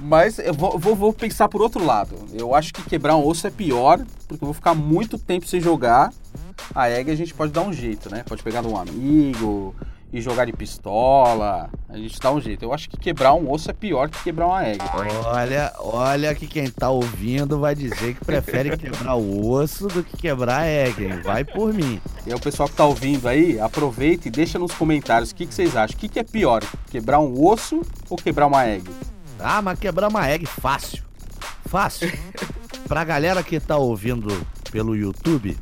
Mas 0.00 0.38
eu 0.38 0.54
vou, 0.54 0.78
vou, 0.78 0.96
vou, 0.96 1.12
pensar 1.12 1.48
por 1.48 1.60
outro 1.60 1.84
lado. 1.84 2.14
Eu 2.32 2.54
acho 2.54 2.72
que 2.72 2.82
quebrar 2.82 3.16
um 3.16 3.26
osso 3.26 3.46
é 3.46 3.50
pior, 3.50 3.98
porque 4.26 4.42
eu 4.42 4.46
vou 4.46 4.54
ficar 4.54 4.74
muito 4.74 5.18
tempo 5.18 5.46
sem 5.46 5.60
jogar. 5.60 6.12
A 6.74 6.88
egg 6.88 7.10
a 7.10 7.14
gente 7.14 7.34
pode 7.34 7.52
dar 7.52 7.62
um 7.62 7.72
jeito, 7.72 8.10
né? 8.10 8.24
Pode 8.26 8.42
pegar 8.42 8.62
de 8.62 8.68
um 8.68 8.76
amigo 8.76 9.74
e 10.12 10.20
jogar 10.20 10.44
de 10.44 10.52
pistola. 10.52 11.70
A 11.88 11.96
gente 11.96 12.18
dá 12.18 12.32
um 12.32 12.40
jeito. 12.40 12.64
Eu 12.64 12.72
acho 12.72 12.88
que 12.88 12.96
quebrar 12.96 13.34
um 13.34 13.50
osso 13.50 13.70
é 13.70 13.74
pior 13.74 14.08
que 14.08 14.22
quebrar 14.22 14.46
uma 14.46 14.66
egg. 14.66 14.82
Olha, 15.26 15.72
olha 15.78 16.34
que 16.34 16.46
quem 16.46 16.68
tá 16.68 16.90
ouvindo 16.90 17.58
vai 17.58 17.74
dizer 17.74 18.14
que 18.14 18.24
prefere 18.24 18.76
quebrar 18.76 19.14
o 19.14 19.50
osso 19.50 19.86
do 19.86 20.02
que 20.02 20.16
quebrar 20.16 20.60
a 20.60 20.66
egg? 20.66 21.08
Vai 21.22 21.44
por 21.44 21.72
mim. 21.72 22.00
E 22.26 22.30
aí, 22.30 22.34
o 22.34 22.40
pessoal 22.40 22.68
que 22.68 22.74
tá 22.74 22.84
ouvindo 22.84 23.28
aí, 23.28 23.60
aproveita 23.60 24.28
e 24.28 24.30
deixa 24.30 24.58
nos 24.58 24.72
comentários 24.72 25.30
o 25.30 25.34
que, 25.34 25.46
que 25.46 25.54
vocês 25.54 25.76
acham. 25.76 25.96
O 25.96 26.00
que, 26.00 26.08
que 26.08 26.18
é 26.18 26.24
pior, 26.24 26.62
quebrar 26.90 27.20
um 27.20 27.46
osso 27.46 27.82
ou 28.08 28.16
quebrar 28.16 28.46
uma 28.46 28.66
egg? 28.66 28.90
Ah, 29.42 29.62
mas 29.62 29.78
quebrar 29.78 30.08
uma 30.08 30.28
egg 30.28 30.46
fácil. 30.46 31.02
Fácil. 31.66 32.10
pra 32.86 33.04
galera 33.04 33.42
que 33.42 33.60
tá 33.60 33.76
ouvindo 33.76 34.28
pelo 34.70 34.96
YouTube, 34.96 35.56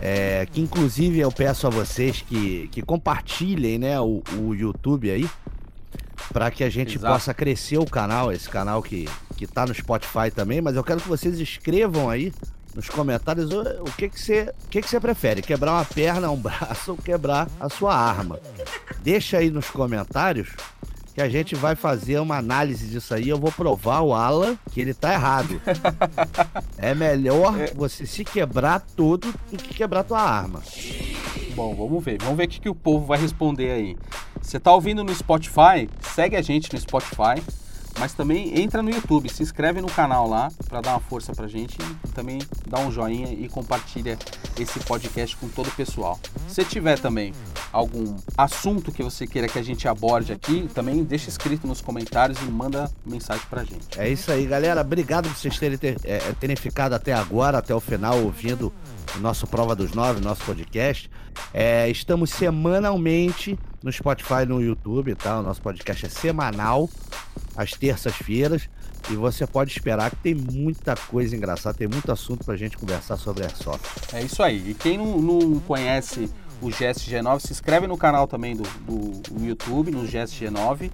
é, 0.00 0.46
que 0.50 0.60
inclusive 0.60 1.18
eu 1.18 1.30
peço 1.30 1.66
a 1.66 1.70
vocês 1.70 2.22
que, 2.22 2.68
que 2.68 2.82
compartilhem 2.82 3.78
né, 3.78 4.00
o, 4.00 4.22
o 4.38 4.54
YouTube 4.54 5.10
aí, 5.10 5.28
para 6.32 6.50
que 6.50 6.62
a 6.62 6.70
gente 6.70 6.96
Exato. 6.96 7.12
possa 7.12 7.34
crescer 7.34 7.78
o 7.78 7.86
canal, 7.86 8.32
esse 8.32 8.48
canal 8.48 8.82
que, 8.82 9.08
que 9.36 9.46
tá 9.46 9.66
no 9.66 9.74
Spotify 9.74 10.30
também, 10.34 10.60
mas 10.60 10.76
eu 10.76 10.84
quero 10.84 11.00
que 11.00 11.08
vocês 11.08 11.38
escrevam 11.38 12.08
aí 12.08 12.32
nos 12.74 12.88
comentários 12.88 13.50
o, 13.50 13.60
o 13.60 13.92
que 13.96 14.08
que 14.08 14.20
você 14.20 14.52
que 14.70 14.80
que 14.80 14.88
você 14.88 15.00
prefere, 15.00 15.42
quebrar 15.42 15.72
uma 15.72 15.84
perna, 15.84 16.30
um 16.30 16.36
braço 16.36 16.92
ou 16.92 16.96
quebrar 16.96 17.48
a 17.58 17.68
sua 17.68 17.94
arma. 17.94 18.38
Deixa 19.02 19.38
aí 19.38 19.50
nos 19.50 19.68
comentários 19.68 20.50
que 21.18 21.22
a 21.22 21.28
gente 21.28 21.56
vai 21.56 21.74
fazer 21.74 22.20
uma 22.20 22.36
análise 22.36 22.86
disso 22.86 23.12
aí. 23.12 23.28
Eu 23.28 23.38
vou 23.38 23.50
provar 23.50 24.02
o 24.02 24.14
Alan 24.14 24.56
que 24.70 24.80
ele 24.80 24.94
tá 24.94 25.12
errado. 25.12 25.60
é 26.78 26.94
melhor 26.94 27.54
você 27.74 28.06
se 28.06 28.24
quebrar 28.24 28.78
tudo 28.94 29.34
do 29.50 29.56
que 29.56 29.74
quebrar 29.74 30.04
tua 30.04 30.20
arma. 30.20 30.62
Bom, 31.56 31.74
vamos 31.74 32.04
ver. 32.04 32.18
Vamos 32.22 32.36
ver 32.36 32.44
o 32.44 32.48
que, 32.48 32.60
que 32.60 32.68
o 32.68 32.74
povo 32.74 33.04
vai 33.04 33.18
responder 33.18 33.72
aí. 33.72 33.96
Você 34.40 34.60
tá 34.60 34.72
ouvindo 34.72 35.02
no 35.02 35.12
Spotify? 35.12 35.90
Segue 36.14 36.36
a 36.36 36.40
gente 36.40 36.72
no 36.72 36.78
Spotify. 36.78 37.42
Mas 37.98 38.14
também 38.14 38.60
entra 38.60 38.82
no 38.82 38.90
YouTube, 38.90 39.28
se 39.28 39.42
inscreve 39.42 39.80
no 39.80 39.88
canal 39.88 40.28
lá 40.28 40.50
para 40.68 40.80
dar 40.80 40.90
uma 40.92 41.00
força 41.00 41.34
pra 41.34 41.48
gente 41.48 41.76
e 42.04 42.08
também 42.08 42.38
dá 42.66 42.78
um 42.78 42.90
joinha 42.90 43.32
e 43.32 43.48
compartilha 43.48 44.16
esse 44.58 44.78
podcast 44.80 45.36
com 45.36 45.48
todo 45.48 45.68
o 45.68 45.72
pessoal. 45.72 46.18
Se 46.46 46.64
tiver 46.64 46.98
também 46.98 47.32
algum 47.72 48.16
assunto 48.36 48.92
que 48.92 49.02
você 49.02 49.26
queira 49.26 49.48
que 49.48 49.58
a 49.58 49.62
gente 49.62 49.86
aborde 49.88 50.32
aqui, 50.32 50.68
também 50.74 51.02
deixa 51.02 51.28
escrito 51.28 51.66
nos 51.66 51.80
comentários 51.80 52.40
e 52.40 52.44
manda 52.44 52.90
mensagem 53.04 53.44
pra 53.50 53.64
gente. 53.64 53.98
É 53.98 54.08
isso 54.08 54.30
aí, 54.30 54.46
galera. 54.46 54.80
Obrigado 54.80 55.28
por 55.28 55.36
vocês 55.36 55.58
terem, 55.58 55.78
ter, 55.78 55.96
é, 56.04 56.16
é 56.16 56.32
terem 56.38 56.56
ficado 56.56 56.92
até 56.92 57.12
agora, 57.12 57.58
até 57.58 57.74
o 57.74 57.80
final, 57.80 58.18
ouvindo 58.22 58.72
o 59.16 59.18
nosso 59.18 59.46
Prova 59.46 59.74
dos 59.74 59.92
Nove, 59.92 60.20
nosso 60.20 60.44
podcast. 60.44 61.10
É, 61.52 61.88
estamos 61.88 62.30
semanalmente 62.30 63.58
no 63.82 63.92
Spotify 63.92 64.42
e 64.42 64.46
no 64.46 64.60
YouTube, 64.60 65.14
tá? 65.14 65.40
O 65.40 65.42
nosso 65.42 65.60
podcast 65.62 66.06
é 66.06 66.08
semanal, 66.08 66.88
às 67.56 67.72
terças-feiras. 67.72 68.68
E 69.10 69.14
você 69.14 69.46
pode 69.46 69.70
esperar 69.70 70.10
que 70.10 70.16
tem 70.16 70.34
muita 70.34 70.94
coisa 70.94 71.34
engraçada, 71.34 71.78
tem 71.78 71.88
muito 71.88 72.10
assunto 72.12 72.44
pra 72.44 72.56
gente 72.56 72.76
conversar 72.76 73.16
sobre 73.16 73.44
Airsoft. 73.44 73.84
É 74.12 74.22
isso 74.22 74.42
aí. 74.42 74.70
E 74.70 74.74
quem 74.74 74.98
não, 74.98 75.18
não 75.20 75.60
conhece 75.60 76.30
o 76.60 76.68
GSG9, 76.68 77.40
se 77.40 77.52
inscreve 77.52 77.86
no 77.86 77.96
canal 77.96 78.26
também 78.26 78.56
do, 78.56 78.64
do, 78.80 79.20
do 79.32 79.44
YouTube, 79.44 79.90
no 79.90 80.02
GSG9. 80.02 80.90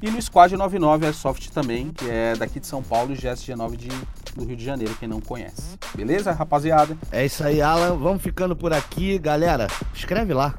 E 0.00 0.10
no 0.10 0.20
Squad 0.20 0.56
99 0.56 1.06
Airsoft 1.06 1.50
também, 1.50 1.92
que 1.92 2.10
é 2.10 2.34
daqui 2.34 2.58
de 2.58 2.66
São 2.66 2.82
Paulo 2.82 3.12
e 3.12 3.16
GSG9 3.16 3.76
de, 3.76 3.88
do 4.34 4.44
Rio 4.44 4.56
de 4.56 4.64
Janeiro, 4.64 4.96
quem 4.98 5.08
não 5.08 5.20
conhece. 5.20 5.78
Beleza, 5.94 6.32
rapaziada? 6.32 6.96
É 7.12 7.24
isso 7.24 7.44
aí, 7.44 7.62
Alan. 7.62 7.96
Vamos 7.96 8.20
ficando 8.20 8.56
por 8.56 8.72
aqui. 8.72 9.16
Galera, 9.18 9.68
escreve 9.94 10.34
lá. 10.34 10.56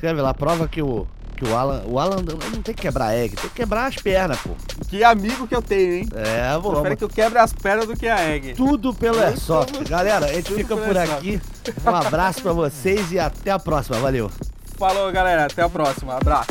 Escreve 0.00 0.22
lá. 0.22 0.32
Prova 0.32 0.66
que 0.66 0.80
o, 0.80 1.06
que 1.36 1.44
o 1.44 1.54
Alan. 1.54 1.82
O 1.84 1.98
Alan 1.98 2.22
não 2.22 2.62
tem 2.62 2.74
que 2.74 2.80
quebrar 2.80 3.14
egg, 3.14 3.36
tem 3.36 3.50
que 3.50 3.56
quebrar 3.56 3.84
as 3.84 3.96
pernas, 3.96 4.38
pô. 4.38 4.52
Que 4.88 5.04
amigo 5.04 5.46
que 5.46 5.54
eu 5.54 5.60
tenho, 5.60 5.92
hein? 5.92 6.08
É, 6.14 6.52
vamos. 6.54 6.70
Prefere 6.70 6.96
que 6.96 7.04
eu 7.04 7.08
quebre 7.10 7.38
as 7.38 7.52
pernas 7.52 7.86
do 7.86 7.94
que 7.94 8.08
a 8.08 8.18
egg. 8.30 8.54
Tudo 8.54 8.94
pelo 8.94 9.20
Airsoft. 9.20 9.84
Galera, 9.86 10.24
a 10.24 10.32
gente 10.32 10.54
fica 10.54 10.74
por 10.74 10.96
aqui. 10.96 11.38
Um 11.84 11.94
abraço 11.94 12.40
pra 12.40 12.54
vocês 12.54 13.12
e 13.12 13.18
até 13.18 13.50
a 13.50 13.58
próxima. 13.58 13.98
Valeu. 13.98 14.30
Falou, 14.78 15.12
galera. 15.12 15.44
Até 15.44 15.60
a 15.60 15.68
próxima. 15.68 16.16
Abraço. 16.16 16.48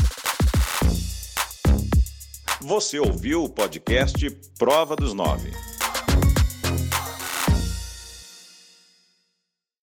Você 2.61 2.99
ouviu 2.99 3.45
o 3.45 3.49
podcast 3.49 4.29
Prova 4.59 4.95
dos 4.95 5.15
Nove. 5.15 5.51